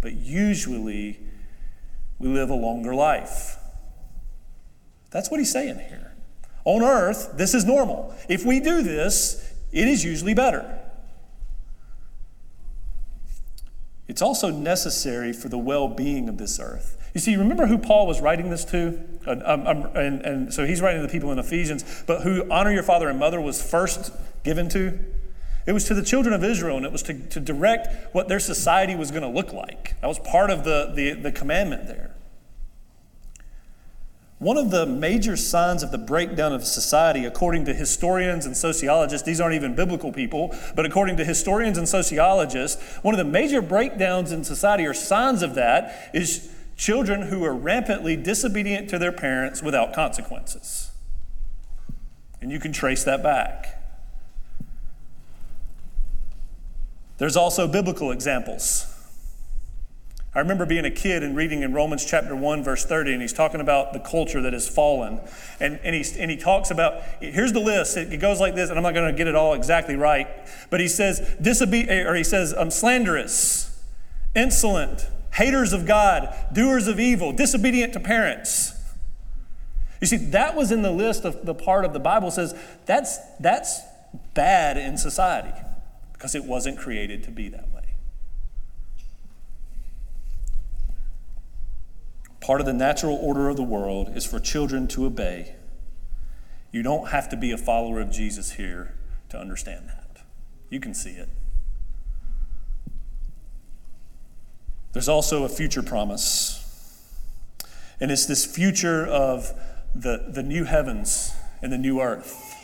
but 0.00 0.12
usually, 0.12 1.20
we 2.18 2.28
live 2.28 2.50
a 2.50 2.54
longer 2.54 2.94
life. 2.94 3.56
That's 5.10 5.30
what 5.30 5.40
he's 5.40 5.52
saying 5.52 5.78
here. 5.78 6.12
On 6.64 6.82
earth, 6.82 7.32
this 7.34 7.54
is 7.54 7.64
normal. 7.64 8.14
If 8.28 8.44
we 8.44 8.60
do 8.60 8.82
this, 8.82 9.54
it 9.72 9.88
is 9.88 10.04
usually 10.04 10.34
better. 10.34 10.78
It's 14.06 14.22
also 14.22 14.50
necessary 14.50 15.32
for 15.32 15.48
the 15.48 15.58
well 15.58 15.88
being 15.88 16.28
of 16.28 16.38
this 16.38 16.58
earth. 16.58 17.10
You 17.14 17.20
see, 17.20 17.36
remember 17.36 17.66
who 17.66 17.78
Paul 17.78 18.06
was 18.06 18.20
writing 18.20 18.50
this 18.50 18.64
to? 18.66 19.00
Um, 19.26 19.66
um, 19.66 19.84
and, 19.94 20.22
and 20.22 20.54
so 20.54 20.66
he's 20.66 20.80
writing 20.80 21.00
to 21.00 21.06
the 21.06 21.12
people 21.12 21.32
in 21.32 21.38
Ephesians, 21.38 22.04
but 22.06 22.22
who 22.22 22.50
honor 22.50 22.72
your 22.72 22.82
father 22.82 23.08
and 23.08 23.18
mother 23.18 23.40
was 23.40 23.62
first 23.62 24.12
given 24.44 24.68
to? 24.70 24.98
It 25.68 25.74
was 25.74 25.84
to 25.84 25.94
the 25.94 26.02
children 26.02 26.34
of 26.34 26.42
Israel, 26.42 26.78
and 26.78 26.86
it 26.86 26.92
was 26.92 27.02
to, 27.02 27.12
to 27.12 27.40
direct 27.40 28.14
what 28.14 28.26
their 28.26 28.40
society 28.40 28.94
was 28.94 29.10
going 29.10 29.22
to 29.22 29.28
look 29.28 29.52
like. 29.52 30.00
That 30.00 30.06
was 30.06 30.18
part 30.18 30.48
of 30.48 30.64
the, 30.64 30.92
the, 30.94 31.12
the 31.12 31.30
commandment 31.30 31.86
there. 31.86 32.14
One 34.38 34.56
of 34.56 34.70
the 34.70 34.86
major 34.86 35.36
signs 35.36 35.82
of 35.82 35.90
the 35.90 35.98
breakdown 35.98 36.54
of 36.54 36.64
society, 36.64 37.26
according 37.26 37.66
to 37.66 37.74
historians 37.74 38.46
and 38.46 38.56
sociologists, 38.56 39.26
these 39.26 39.42
aren't 39.42 39.56
even 39.56 39.74
biblical 39.74 40.10
people, 40.10 40.56
but 40.74 40.86
according 40.86 41.18
to 41.18 41.24
historians 41.26 41.76
and 41.76 41.86
sociologists, 41.86 42.82
one 43.02 43.12
of 43.12 43.18
the 43.18 43.30
major 43.30 43.60
breakdowns 43.60 44.32
in 44.32 44.44
society 44.44 44.86
or 44.86 44.94
signs 44.94 45.42
of 45.42 45.54
that 45.54 46.08
is 46.14 46.50
children 46.78 47.22
who 47.26 47.44
are 47.44 47.54
rampantly 47.54 48.16
disobedient 48.16 48.88
to 48.88 48.98
their 48.98 49.12
parents 49.12 49.62
without 49.62 49.92
consequences. 49.92 50.92
And 52.40 52.50
you 52.50 52.58
can 52.58 52.72
trace 52.72 53.04
that 53.04 53.22
back. 53.22 53.77
There's 57.18 57.36
also 57.36 57.66
biblical 57.66 58.10
examples. 58.12 58.94
I 60.34 60.40
remember 60.40 60.66
being 60.66 60.84
a 60.84 60.90
kid 60.90 61.24
and 61.24 61.36
reading 61.36 61.62
in 61.62 61.72
Romans 61.72 62.04
chapter 62.04 62.36
1, 62.36 62.62
verse 62.62 62.84
30, 62.84 63.14
and 63.14 63.22
he's 63.22 63.32
talking 63.32 63.60
about 63.60 63.92
the 63.92 63.98
culture 63.98 64.40
that 64.42 64.52
has 64.52 64.68
fallen. 64.68 65.20
And, 65.58 65.80
and, 65.82 65.96
he's, 65.96 66.16
and 66.16 66.30
he 66.30 66.36
talks 66.36 66.70
about, 66.70 67.02
here's 67.20 67.52
the 67.52 67.60
list. 67.60 67.96
It, 67.96 68.12
it 68.12 68.18
goes 68.18 68.38
like 68.38 68.54
this, 68.54 68.70
and 68.70 68.78
I'm 68.78 68.84
not 68.84 68.94
going 68.94 69.10
to 69.10 69.16
get 69.16 69.26
it 69.26 69.34
all 69.34 69.54
exactly 69.54 69.96
right. 69.96 70.28
But 70.70 70.78
he 70.78 70.86
says, 70.86 71.20
disobe- 71.40 71.90
or 72.06 72.14
he 72.14 72.22
says, 72.22 72.54
um, 72.56 72.70
slanderous, 72.70 73.82
insolent, 74.36 75.08
haters 75.32 75.72
of 75.72 75.86
God, 75.86 76.32
doers 76.52 76.86
of 76.86 77.00
evil, 77.00 77.32
disobedient 77.32 77.94
to 77.94 78.00
parents. 78.00 78.74
You 80.00 80.06
see, 80.06 80.18
that 80.18 80.54
was 80.54 80.70
in 80.70 80.82
the 80.82 80.92
list 80.92 81.24
of 81.24 81.46
the 81.46 81.54
part 81.54 81.84
of 81.84 81.92
the 81.92 81.98
Bible 81.98 82.30
says 82.30 82.54
that's, 82.86 83.18
that's 83.40 83.80
bad 84.34 84.76
in 84.76 84.96
society 84.96 85.50
because 86.18 86.34
it 86.34 86.44
wasn't 86.44 86.76
created 86.76 87.22
to 87.22 87.30
be 87.30 87.48
that 87.48 87.72
way. 87.72 87.94
Part 92.40 92.60
of 92.60 92.66
the 92.66 92.72
natural 92.72 93.14
order 93.14 93.48
of 93.48 93.56
the 93.56 93.62
world 93.62 94.16
is 94.16 94.26
for 94.26 94.40
children 94.40 94.88
to 94.88 95.06
obey. 95.06 95.54
You 96.72 96.82
don't 96.82 97.08
have 97.10 97.28
to 97.28 97.36
be 97.36 97.52
a 97.52 97.56
follower 97.56 98.00
of 98.00 98.10
Jesus 98.10 98.52
here 98.52 98.94
to 99.28 99.38
understand 99.38 99.88
that. 99.88 100.22
You 100.70 100.80
can 100.80 100.92
see 100.92 101.12
it. 101.12 101.28
There's 104.92 105.08
also 105.08 105.44
a 105.44 105.48
future 105.48 105.82
promise. 105.82 106.64
And 108.00 108.10
it's 108.10 108.26
this 108.26 108.44
future 108.44 109.06
of 109.06 109.52
the, 109.94 110.26
the 110.28 110.42
new 110.42 110.64
heavens 110.64 111.32
and 111.62 111.72
the 111.72 111.78
new 111.78 112.00
earth. 112.00 112.57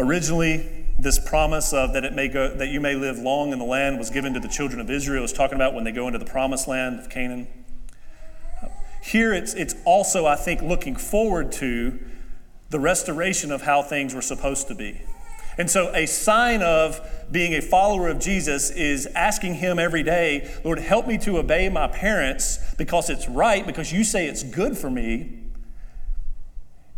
Originally, 0.00 0.86
this 0.98 1.18
promise 1.18 1.74
of 1.74 1.92
that 1.92 2.04
it 2.04 2.14
may 2.14 2.26
go 2.26 2.54
that 2.54 2.68
you 2.68 2.80
may 2.80 2.94
live 2.94 3.18
long 3.18 3.52
in 3.52 3.58
the 3.58 3.66
land 3.66 3.98
was 3.98 4.08
given 4.08 4.32
to 4.32 4.40
the 4.40 4.48
children 4.48 4.80
of 4.80 4.90
Israel. 4.90 5.24
It's 5.24 5.32
talking 5.32 5.56
about 5.56 5.74
when 5.74 5.84
they 5.84 5.92
go 5.92 6.06
into 6.06 6.18
the 6.18 6.24
promised 6.24 6.66
land 6.66 6.98
of 6.98 7.10
Canaan. 7.10 7.46
Here 9.02 9.34
it's 9.34 9.52
it's 9.52 9.74
also, 9.84 10.24
I 10.24 10.36
think, 10.36 10.62
looking 10.62 10.96
forward 10.96 11.52
to 11.52 11.98
the 12.70 12.80
restoration 12.80 13.52
of 13.52 13.62
how 13.62 13.82
things 13.82 14.14
were 14.14 14.22
supposed 14.22 14.68
to 14.68 14.74
be. 14.74 15.02
And 15.58 15.70
so, 15.70 15.94
a 15.94 16.06
sign 16.06 16.62
of 16.62 16.98
being 17.30 17.52
a 17.52 17.60
follower 17.60 18.08
of 18.08 18.18
Jesus 18.18 18.70
is 18.70 19.04
asking 19.14 19.56
Him 19.56 19.78
every 19.78 20.02
day, 20.02 20.50
Lord, 20.64 20.78
help 20.78 21.06
me 21.06 21.18
to 21.18 21.36
obey 21.36 21.68
my 21.68 21.88
parents 21.88 22.74
because 22.78 23.10
it's 23.10 23.28
right, 23.28 23.66
because 23.66 23.92
you 23.92 24.04
say 24.04 24.26
it's 24.26 24.44
good 24.44 24.78
for 24.78 24.88
me, 24.88 25.40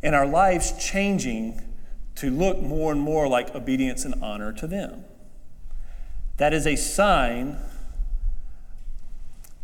and 0.05 0.15
our 0.15 0.27
lives 0.27 0.73
changing 0.79 1.72
to 2.16 2.31
look 2.31 2.61
more 2.61 2.92
and 2.92 3.01
more 3.01 3.29
like 3.29 3.55
obedience 3.55 4.05
and 4.05 4.14
honor 4.22 4.53
to 4.53 4.66
them. 4.66 5.05
That 6.37 6.53
is 6.53 6.66
a 6.66 6.77
sign 6.77 7.59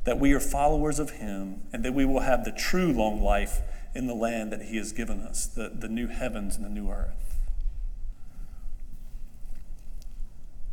that 0.05 0.19
we 0.19 0.33
are 0.33 0.41
followers 0.41 0.99
of 0.99 1.11
Him 1.11 1.63
and 1.73 1.85
that 1.85 1.93
we 1.93 2.05
will 2.05 2.21
have 2.21 2.45
the 2.45 2.53
true 2.53 2.93
long 2.93 3.23
life 3.23 3.61
in 3.95 4.07
the 4.07 4.15
land 4.15 4.53
that 4.53 4.63
He 4.63 4.77
has 4.77 4.93
given 4.93 5.21
us, 5.21 5.47
the, 5.47 5.69
the 5.69 5.89
new 5.89 6.07
heavens 6.07 6.57
and 6.57 6.65
the 6.65 6.71
new 6.71 6.91
earth. 6.91 7.37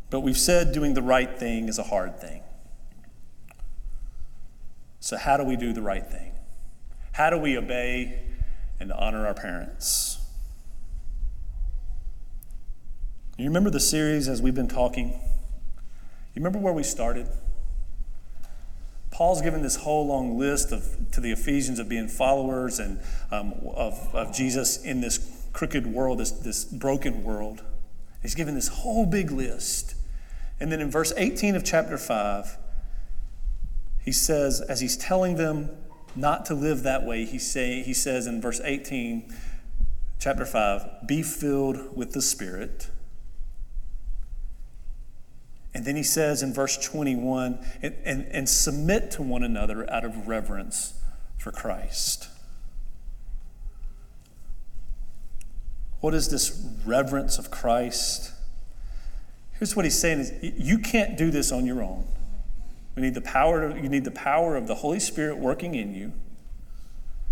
But 0.08 0.20
we've 0.20 0.38
said 0.38 0.72
doing 0.72 0.94
the 0.94 1.02
right 1.02 1.38
thing 1.38 1.68
is 1.68 1.78
a 1.78 1.84
hard 1.84 2.20
thing. 2.20 2.42
So, 5.00 5.16
how 5.16 5.36
do 5.36 5.44
we 5.44 5.56
do 5.56 5.72
the 5.72 5.82
right 5.82 6.06
thing? 6.06 6.32
How 7.12 7.30
do 7.30 7.38
we 7.38 7.56
obey 7.56 8.20
and 8.80 8.92
honor 8.92 9.26
our 9.26 9.34
parents? 9.34 10.15
You 13.38 13.44
remember 13.44 13.68
the 13.68 13.80
series 13.80 14.28
as 14.28 14.40
we've 14.40 14.54
been 14.54 14.66
talking? 14.66 15.10
You 15.10 16.36
remember 16.36 16.58
where 16.58 16.72
we 16.72 16.82
started? 16.82 17.28
Paul's 19.10 19.42
given 19.42 19.60
this 19.60 19.76
whole 19.76 20.06
long 20.06 20.38
list 20.38 20.72
of, 20.72 21.10
to 21.12 21.20
the 21.20 21.32
Ephesians 21.32 21.78
of 21.78 21.86
being 21.86 22.08
followers 22.08 22.78
and 22.78 22.98
um, 23.30 23.52
of, 23.74 24.14
of 24.14 24.34
Jesus 24.34 24.82
in 24.82 25.02
this 25.02 25.48
crooked 25.52 25.86
world, 25.86 26.18
this, 26.18 26.30
this 26.30 26.64
broken 26.64 27.22
world. 27.24 27.62
He's 28.22 28.34
given 28.34 28.54
this 28.54 28.68
whole 28.68 29.04
big 29.04 29.30
list. 29.30 29.96
And 30.58 30.72
then 30.72 30.80
in 30.80 30.90
verse 30.90 31.12
18 31.14 31.56
of 31.56 31.62
chapter 31.62 31.98
5, 31.98 32.56
he 34.02 34.12
says, 34.12 34.62
as 34.62 34.80
he's 34.80 34.96
telling 34.96 35.36
them 35.36 35.68
not 36.14 36.46
to 36.46 36.54
live 36.54 36.84
that 36.84 37.04
way, 37.04 37.26
he, 37.26 37.38
say, 37.38 37.82
he 37.82 37.92
says 37.92 38.26
in 38.26 38.40
verse 38.40 38.62
18, 38.64 39.30
chapter 40.18 40.46
5, 40.46 41.06
be 41.06 41.22
filled 41.22 41.94
with 41.94 42.12
the 42.12 42.22
Spirit 42.22 42.88
and 45.74 45.84
then 45.84 45.96
he 45.96 46.02
says 46.02 46.42
in 46.42 46.52
verse 46.52 46.76
21 46.78 47.58
and, 47.82 47.94
and, 48.04 48.26
and 48.30 48.48
submit 48.48 49.10
to 49.12 49.22
one 49.22 49.42
another 49.42 49.90
out 49.90 50.04
of 50.04 50.26
reverence 50.26 50.94
for 51.38 51.52
Christ. 51.52 52.28
What 56.00 56.14
is 56.14 56.28
this 56.28 56.64
reverence 56.84 57.38
of 57.38 57.50
Christ? 57.50 58.32
Here's 59.58 59.74
what 59.74 59.84
he's 59.84 59.98
saying 59.98 60.20
is 60.20 60.32
you 60.42 60.78
can't 60.78 61.16
do 61.16 61.30
this 61.30 61.52
on 61.52 61.66
your 61.66 61.82
own. 61.82 62.06
We 62.94 63.02
need 63.02 63.14
the 63.14 63.20
power 63.20 63.76
you 63.76 63.88
need 63.88 64.04
the 64.04 64.10
power 64.10 64.56
of 64.56 64.66
the 64.66 64.76
Holy 64.76 65.00
Spirit 65.00 65.38
working 65.38 65.74
in 65.74 65.94
you. 65.94 66.12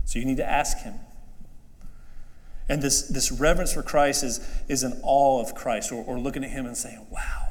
So 0.04 0.18
you 0.18 0.24
need 0.24 0.36
to 0.36 0.48
ask 0.48 0.78
him. 0.78 0.94
And 2.68 2.82
this, 2.82 3.02
this 3.08 3.30
reverence 3.30 3.72
for 3.72 3.82
Christ 3.82 4.22
is, 4.22 4.40
is 4.68 4.82
an 4.82 5.00
awe 5.02 5.40
of 5.40 5.54
Christ, 5.54 5.92
or, 5.92 6.02
or 6.04 6.18
looking 6.18 6.44
at 6.44 6.50
him 6.50 6.66
and 6.66 6.76
saying, 6.76 7.06
wow, 7.10 7.48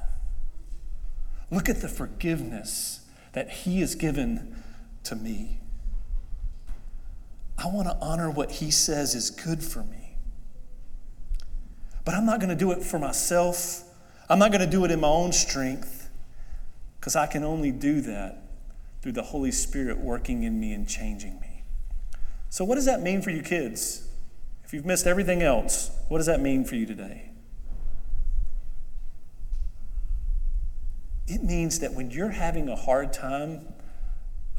Look 1.54 1.70
at 1.70 1.82
the 1.82 1.88
forgiveness 1.88 3.02
that 3.34 3.50
He 3.50 3.82
has 3.82 3.94
given 3.94 4.56
to 5.04 5.16
me. 5.16 5.60
I 7.60 7.68
want 7.68 7.88
to 7.88 7.96
honor 8.02 8.32
what 8.32 8.54
He 8.54 8.72
says 8.72 9.14
is 9.14 9.30
good 9.30 9.64
for 9.64 9.84
me. 9.84 10.18
But 12.06 12.16
I'm 12.16 12.26
not 12.26 12.40
going 12.40 12.50
to 12.50 12.56
do 12.56 12.72
it 12.72 12.82
for 12.82 12.98
myself. 12.98 13.84
I'm 14.28 14.40
not 14.40 14.52
going 14.52 14.62
to 14.62 14.70
do 14.70 14.84
it 14.84 14.90
in 14.90 15.00
my 15.00 15.08
own 15.08 15.32
strength 15.32 16.10
because 17.00 17.16
I 17.16 17.28
can 17.28 17.44
only 17.44 17.72
do 17.72 18.02
that 18.02 18.42
through 19.04 19.12
the 19.12 19.22
Holy 19.22 19.52
Spirit 19.52 20.00
working 20.00 20.42
in 20.44 20.60
me 20.60 20.74
and 20.74 20.90
changing 20.90 21.40
me. 21.40 21.64
So, 22.50 22.66
what 22.66 22.76
does 22.76 22.86
that 22.86 23.04
mean 23.04 23.22
for 23.22 23.30
you 23.30 23.44
kids? 23.44 24.08
If 24.66 24.74
you've 24.74 24.86
missed 24.86 25.06
everything 25.06 25.44
else, 25.44 25.92
what 26.08 26.18
does 26.18 26.26
that 26.26 26.42
mean 26.42 26.66
for 26.66 26.76
you 26.76 26.88
today? 26.88 27.33
It 31.28 31.44
means 31.44 31.80
that 31.80 31.94
when 31.94 32.12
you're 32.12 32.30
having 32.30 32.68
a 32.68 32.76
hard 32.76 33.14
time 33.14 33.74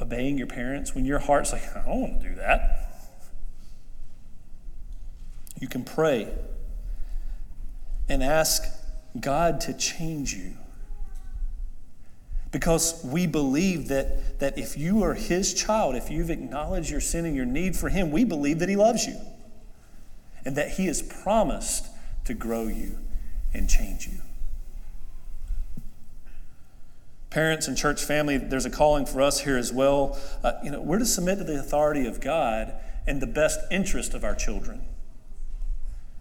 obeying 0.00 0.38
your 0.38 0.46
parents, 0.46 0.94
when 0.94 1.04
your 1.04 1.18
heart's 1.18 1.52
like, 1.52 1.62
I 1.76 1.84
don't 1.84 2.00
want 2.00 2.22
to 2.22 2.28
do 2.28 2.34
that, 2.36 2.80
you 5.60 5.68
can 5.68 5.84
pray 5.84 6.28
and 8.08 8.22
ask 8.22 8.64
God 9.18 9.60
to 9.62 9.74
change 9.74 10.34
you. 10.34 10.54
Because 12.50 13.04
we 13.04 13.26
believe 13.26 13.88
that, 13.88 14.38
that 14.38 14.58
if 14.58 14.78
you 14.78 15.02
are 15.02 15.14
His 15.14 15.54
child, 15.54 15.96
if 15.96 16.10
you've 16.10 16.30
acknowledged 16.30 16.88
your 16.88 17.00
sin 17.00 17.24
and 17.24 17.34
your 17.34 17.46
need 17.46 17.76
for 17.76 17.88
Him, 17.88 18.12
we 18.12 18.24
believe 18.24 18.60
that 18.60 18.68
He 18.68 18.76
loves 18.76 19.06
you 19.06 19.16
and 20.44 20.56
that 20.56 20.72
He 20.72 20.86
has 20.86 21.02
promised 21.02 21.88
to 22.26 22.34
grow 22.34 22.68
you 22.68 22.98
and 23.52 23.68
change 23.68 24.06
you. 24.06 24.20
Parents 27.34 27.66
and 27.66 27.76
church 27.76 28.04
family, 28.04 28.36
there's 28.38 28.64
a 28.64 28.70
calling 28.70 29.06
for 29.06 29.20
us 29.20 29.40
here 29.40 29.58
as 29.58 29.72
well. 29.72 30.16
Uh, 30.44 30.52
you 30.62 30.70
know, 30.70 30.80
we're 30.80 31.00
to 31.00 31.04
submit 31.04 31.38
to 31.38 31.44
the 31.44 31.58
authority 31.58 32.06
of 32.06 32.20
God 32.20 32.72
and 33.08 33.20
the 33.20 33.26
best 33.26 33.58
interest 33.72 34.14
of 34.14 34.22
our 34.22 34.36
children, 34.36 34.84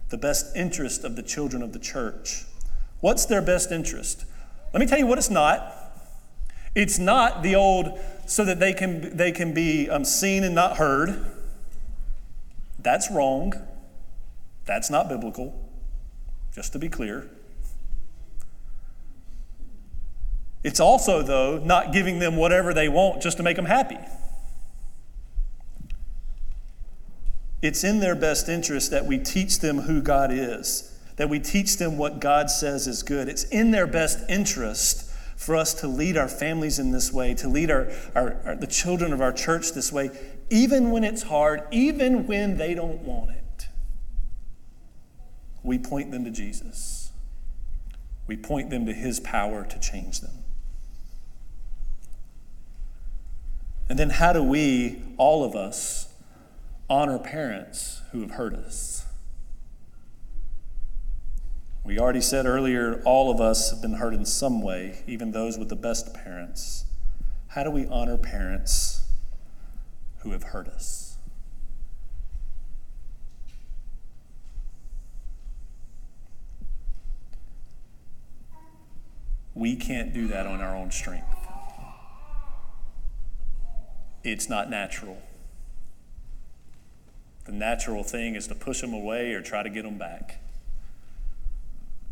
the 0.09 0.17
best 0.17 0.55
interest 0.55 1.03
of 1.03 1.15
the 1.15 1.21
children 1.21 1.61
of 1.61 1.71
the 1.71 1.77
church. 1.77 2.45
What's 2.99 3.27
their 3.27 3.43
best 3.43 3.71
interest? 3.71 4.25
Let 4.73 4.79
me 4.79 4.87
tell 4.87 4.97
you 4.97 5.05
what 5.05 5.19
it's 5.19 5.29
not. 5.29 5.71
It's 6.73 6.97
not 6.97 7.43
the 7.43 7.53
old 7.53 7.99
so 8.25 8.43
that 8.43 8.59
they 8.59 8.73
can, 8.73 9.15
they 9.15 9.31
can 9.31 9.53
be 9.53 9.91
um, 9.91 10.05
seen 10.05 10.43
and 10.43 10.55
not 10.55 10.77
heard. 10.77 11.27
That's 12.79 13.11
wrong. 13.11 13.53
That's 14.65 14.89
not 14.89 15.09
biblical, 15.09 15.53
just 16.55 16.73
to 16.73 16.79
be 16.79 16.89
clear. 16.89 17.29
It's 20.63 20.79
also, 20.79 21.21
though, 21.21 21.57
not 21.57 21.91
giving 21.91 22.19
them 22.19 22.37
whatever 22.37 22.73
they 22.73 22.87
want 22.87 23.21
just 23.21 23.37
to 23.37 23.43
make 23.43 23.57
them 23.57 23.65
happy. 23.65 23.97
It's 27.61 27.83
in 27.83 27.99
their 27.99 28.15
best 28.15 28.49
interest 28.49 28.91
that 28.91 29.05
we 29.05 29.17
teach 29.17 29.59
them 29.59 29.79
who 29.79 30.01
God 30.01 30.31
is, 30.31 30.97
that 31.15 31.29
we 31.29 31.39
teach 31.39 31.77
them 31.77 31.97
what 31.97 32.19
God 32.19 32.49
says 32.49 32.87
is 32.87 33.03
good. 33.03 33.27
It's 33.27 33.43
in 33.45 33.71
their 33.71 33.87
best 33.87 34.19
interest 34.29 35.09
for 35.37 35.55
us 35.55 35.73
to 35.75 35.87
lead 35.87 36.17
our 36.17 36.27
families 36.27 36.79
in 36.79 36.91
this 36.91 37.11
way, 37.11 37.33
to 37.35 37.47
lead 37.47 37.69
our, 37.71 37.89
our, 38.15 38.37
our, 38.45 38.55
the 38.55 38.67
children 38.67 39.11
of 39.13 39.21
our 39.21 39.31
church 39.31 39.71
this 39.71 39.91
way, 39.91 40.11
even 40.49 40.91
when 40.91 41.03
it's 41.03 41.23
hard, 41.23 41.63
even 41.71 42.27
when 42.27 42.57
they 42.57 42.73
don't 42.73 42.99
want 42.99 43.31
it. 43.31 43.67
We 45.63 45.79
point 45.79 46.11
them 46.11 46.25
to 46.25 46.31
Jesus. 46.31 47.11
We 48.27 48.37
point 48.37 48.69
them 48.69 48.85
to 48.85 48.93
his 48.93 49.19
power 49.19 49.65
to 49.65 49.79
change 49.79 50.21
them. 50.21 50.42
And 53.89 53.99
then, 53.99 54.11
how 54.11 54.33
do 54.33 54.41
we, 54.41 55.01
all 55.17 55.43
of 55.43 55.55
us, 55.55 56.07
honor 56.89 57.19
parents 57.19 58.01
who 58.11 58.21
have 58.21 58.31
hurt 58.31 58.53
us? 58.53 59.05
We 61.83 61.99
already 61.99 62.21
said 62.21 62.45
earlier, 62.45 63.01
all 63.03 63.29
of 63.29 63.41
us 63.41 63.69
have 63.71 63.81
been 63.81 63.95
hurt 63.95 64.13
in 64.13 64.25
some 64.25 64.61
way, 64.61 65.03
even 65.05 65.31
those 65.31 65.57
with 65.57 65.67
the 65.67 65.75
best 65.75 66.13
parents. 66.13 66.85
How 67.49 67.63
do 67.63 67.71
we 67.71 67.85
honor 67.87 68.17
parents 68.17 69.01
who 70.19 70.31
have 70.31 70.43
hurt 70.43 70.69
us? 70.69 71.17
We 79.53 79.75
can't 79.75 80.13
do 80.13 80.27
that 80.29 80.47
on 80.47 80.61
our 80.61 80.75
own 80.75 80.89
strength. 80.89 81.42
It's 84.23 84.49
not 84.49 84.69
natural. 84.69 85.21
The 87.45 87.51
natural 87.51 88.03
thing 88.03 88.35
is 88.35 88.47
to 88.47 88.55
push 88.55 88.81
them 88.81 88.93
away 88.93 89.33
or 89.33 89.41
try 89.41 89.63
to 89.63 89.69
get 89.69 89.83
them 89.83 89.97
back. 89.97 90.39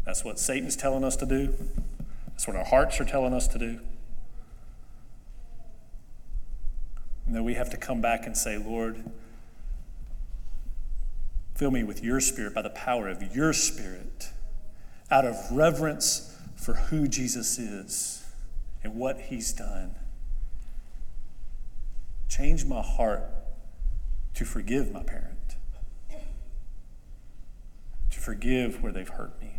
That's 0.06 0.26
what 0.26 0.40
Satan's 0.40 0.76
telling 0.76 1.04
us 1.04 1.16
to 1.18 1.26
do. 1.26 1.54
That's 2.28 2.48
what 2.48 2.56
our 2.56 2.66
hearts 2.66 3.00
are 3.00 3.06
telling 3.06 3.34
us 3.34 3.48
to 3.50 3.60
do. 3.60 3.80
And 7.26 7.36
then 7.36 7.44
we 7.46 7.54
have 7.54 7.70
to 7.70 7.78
come 7.78 8.02
back 8.02 8.26
and 8.26 8.36
say, 8.36 8.58
Lord, 8.58 9.06
fill 11.56 11.72
me 11.72 11.84
with 11.84 12.04
your 12.04 12.20
spirit 12.20 12.54
by 12.54 12.62
the 12.62 12.70
power 12.72 13.08
of 13.08 13.36
your 13.36 13.54
spirit, 13.54 14.30
out 15.10 15.24
of 15.24 15.36
reverence 15.52 16.36
for 16.58 16.74
who 16.74 17.08
Jesus 17.08 17.58
is 17.58 18.26
and 18.84 18.96
what 18.96 19.18
he's 19.22 19.54
done. 19.54 19.96
Change 22.32 22.64
my 22.64 22.82
heart 22.82 23.26
to 24.36 24.46
forgive 24.46 24.94
my 24.94 25.04
parent, 25.04 25.58
to 28.10 28.20
forgive 28.22 28.82
where 28.82 28.94
they've 28.94 29.10
hurt 29.10 29.38
me. 29.42 29.58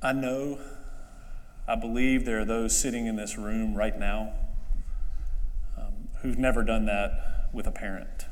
I 0.00 0.12
know, 0.12 0.60
I 1.66 1.74
believe 1.74 2.24
there 2.24 2.38
are 2.38 2.44
those 2.44 2.78
sitting 2.78 3.06
in 3.06 3.16
this 3.16 3.36
room 3.36 3.74
right 3.74 3.98
now 3.98 4.32
um, 5.76 6.08
who've 6.20 6.38
never 6.38 6.62
done 6.62 6.86
that 6.86 7.48
with 7.52 7.66
a 7.66 7.72
parent. 7.72 8.26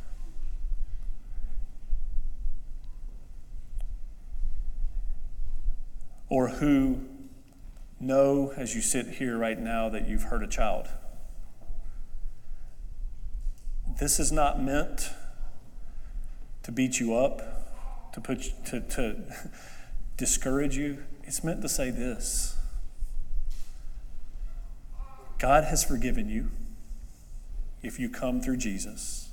Or 6.31 6.49
who 6.49 7.01
know 8.01 8.53
as 8.57 8.75
you 8.75 8.81
sit 8.81 9.07
here 9.07 9.37
right 9.37 9.61
now 9.61 9.91
that 9.91 10.09
you've 10.09 10.25
hurt 10.25 10.43
a 10.43 10.47
child. 10.47 10.89
This 13.99 14.19
is 14.19 14.33
not 14.33 14.63
meant 14.63 15.11
to 16.63 16.73
beat 16.73 16.99
you 16.99 17.15
up, 17.15 18.13
to 18.15 18.21
put 18.21 18.53
to, 18.67 18.81
to 18.81 19.17
discourage 20.17 20.77
you. 20.77 21.05
It's 21.25 21.45
meant 21.45 21.61
to 21.63 21.69
say 21.69 21.91
this 21.91 22.57
God 25.39 25.65
has 25.65 25.85
forgiven 25.85 26.29
you 26.29 26.51
if 27.83 27.99
you 27.99 28.09
come 28.09 28.41
through 28.41 28.59
Jesus, 28.59 29.31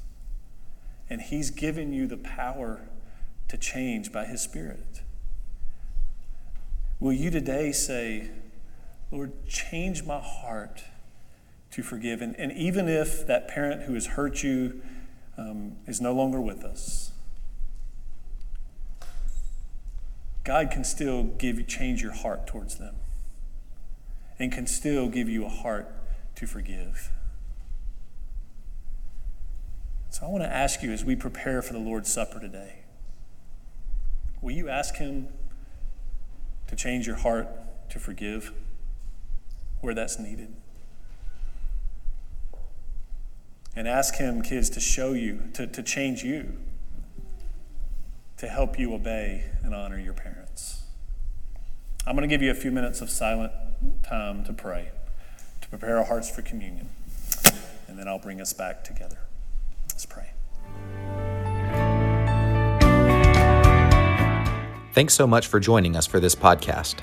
and 1.09 1.21
He's 1.21 1.51
given 1.51 1.93
you 1.93 2.07
the 2.07 2.17
power 2.17 2.89
to 3.47 3.57
change 3.57 4.11
by 4.11 4.25
His 4.25 4.41
Spirit. 4.41 5.01
Will 6.99 7.13
you 7.13 7.29
today 7.29 7.71
say, 7.71 8.29
Lord, 9.11 9.31
change 9.47 10.03
my 10.03 10.19
heart 10.19 10.83
to 11.71 11.83
forgive? 11.83 12.21
And, 12.21 12.35
and 12.37 12.51
even 12.51 12.87
if 12.87 13.27
that 13.27 13.47
parent 13.47 13.83
who 13.83 13.93
has 13.93 14.07
hurt 14.07 14.41
you 14.41 14.81
um, 15.37 15.75
is 15.85 16.01
no 16.01 16.11
longer 16.11 16.41
with 16.41 16.63
us, 16.63 17.11
God 20.43 20.71
can 20.71 20.83
still 20.83 21.23
give 21.23 21.57
you, 21.57 21.63
change 21.63 22.01
your 22.01 22.13
heart 22.13 22.47
towards 22.47 22.75
them 22.77 22.95
and 24.39 24.51
can 24.51 24.65
still 24.65 25.07
give 25.07 25.29
you 25.29 25.45
a 25.45 25.49
heart 25.49 25.93
to 26.35 26.47
forgive. 26.47 27.11
So 30.09 30.25
I 30.25 30.29
want 30.29 30.43
to 30.43 30.51
ask 30.51 30.81
you 30.81 30.91
as 30.91 31.05
we 31.05 31.15
prepare 31.15 31.61
for 31.61 31.73
the 31.73 31.79
Lord's 31.79 32.11
Supper 32.11 32.39
today, 32.39 32.79
will 34.41 34.53
you 34.53 34.69
ask 34.69 34.95
Him 34.95 35.27
to 36.67 36.75
change 36.75 37.07
your 37.07 37.17
heart 37.17 37.47
to 37.89 37.99
forgive 37.99 38.51
where 39.81 39.93
that's 39.93 40.19
needed? 40.19 40.53
And 43.75 43.87
ask 43.87 44.15
Him, 44.15 44.41
kids, 44.41 44.69
to 44.71 44.79
show 44.79 45.13
you, 45.13 45.43
to, 45.53 45.67
to 45.67 45.83
change 45.83 46.23
you 46.23 46.53
to 48.37 48.47
help 48.47 48.77
you 48.79 48.93
obey 48.93 49.45
and 49.63 49.73
honor 49.73 49.99
your 49.99 50.13
parents. 50.13 50.83
I'm 52.05 52.15
going 52.15 52.27
to 52.27 52.33
give 52.33 52.41
you 52.41 52.51
a 52.51 52.55
few 52.55 52.71
minutes 52.71 53.01
of 53.01 53.09
silent 53.09 53.51
time 54.03 54.45
to 54.45 54.53
pray, 54.53 54.89
to 55.61 55.67
prepare 55.67 55.97
our 55.97 56.05
hearts 56.05 56.29
for 56.29 56.41
communion, 56.41 56.89
and 57.87 57.97
then 57.97 58.07
I'll 58.07 58.19
bring 58.19 58.39
us 58.39 58.53
back 58.53 58.83
together. 58.83 59.17
Let's 59.89 60.05
pray. 60.05 60.31
Thanks 64.97 65.13
so 65.13 65.27
much 65.27 65.45
for 65.45 65.59
joining 65.59 65.95
us 65.95 66.07
for 66.07 66.19
this 66.19 66.33
podcast. 66.33 66.95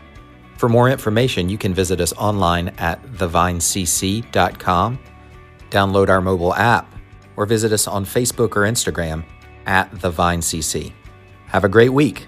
For 0.58 0.68
more 0.68 0.90
information, 0.90 1.48
you 1.48 1.56
can 1.56 1.72
visit 1.72 2.00
us 2.00 2.12
online 2.14 2.70
at 2.70 3.00
thevinecc.com 3.04 4.98
download 5.70 6.08
our 6.08 6.20
mobile 6.20 6.54
app, 6.54 6.92
or 7.36 7.46
visit 7.46 7.72
us 7.72 7.86
on 7.86 8.04
Facebook 8.04 8.56
or 8.56 8.62
Instagram 8.62 9.24
at 9.66 9.90
The 10.00 10.10
Vine 10.10 10.40
CC. 10.40 10.92
Have 11.46 11.62
a 11.62 11.68
great 11.68 11.92
week. 11.92 12.26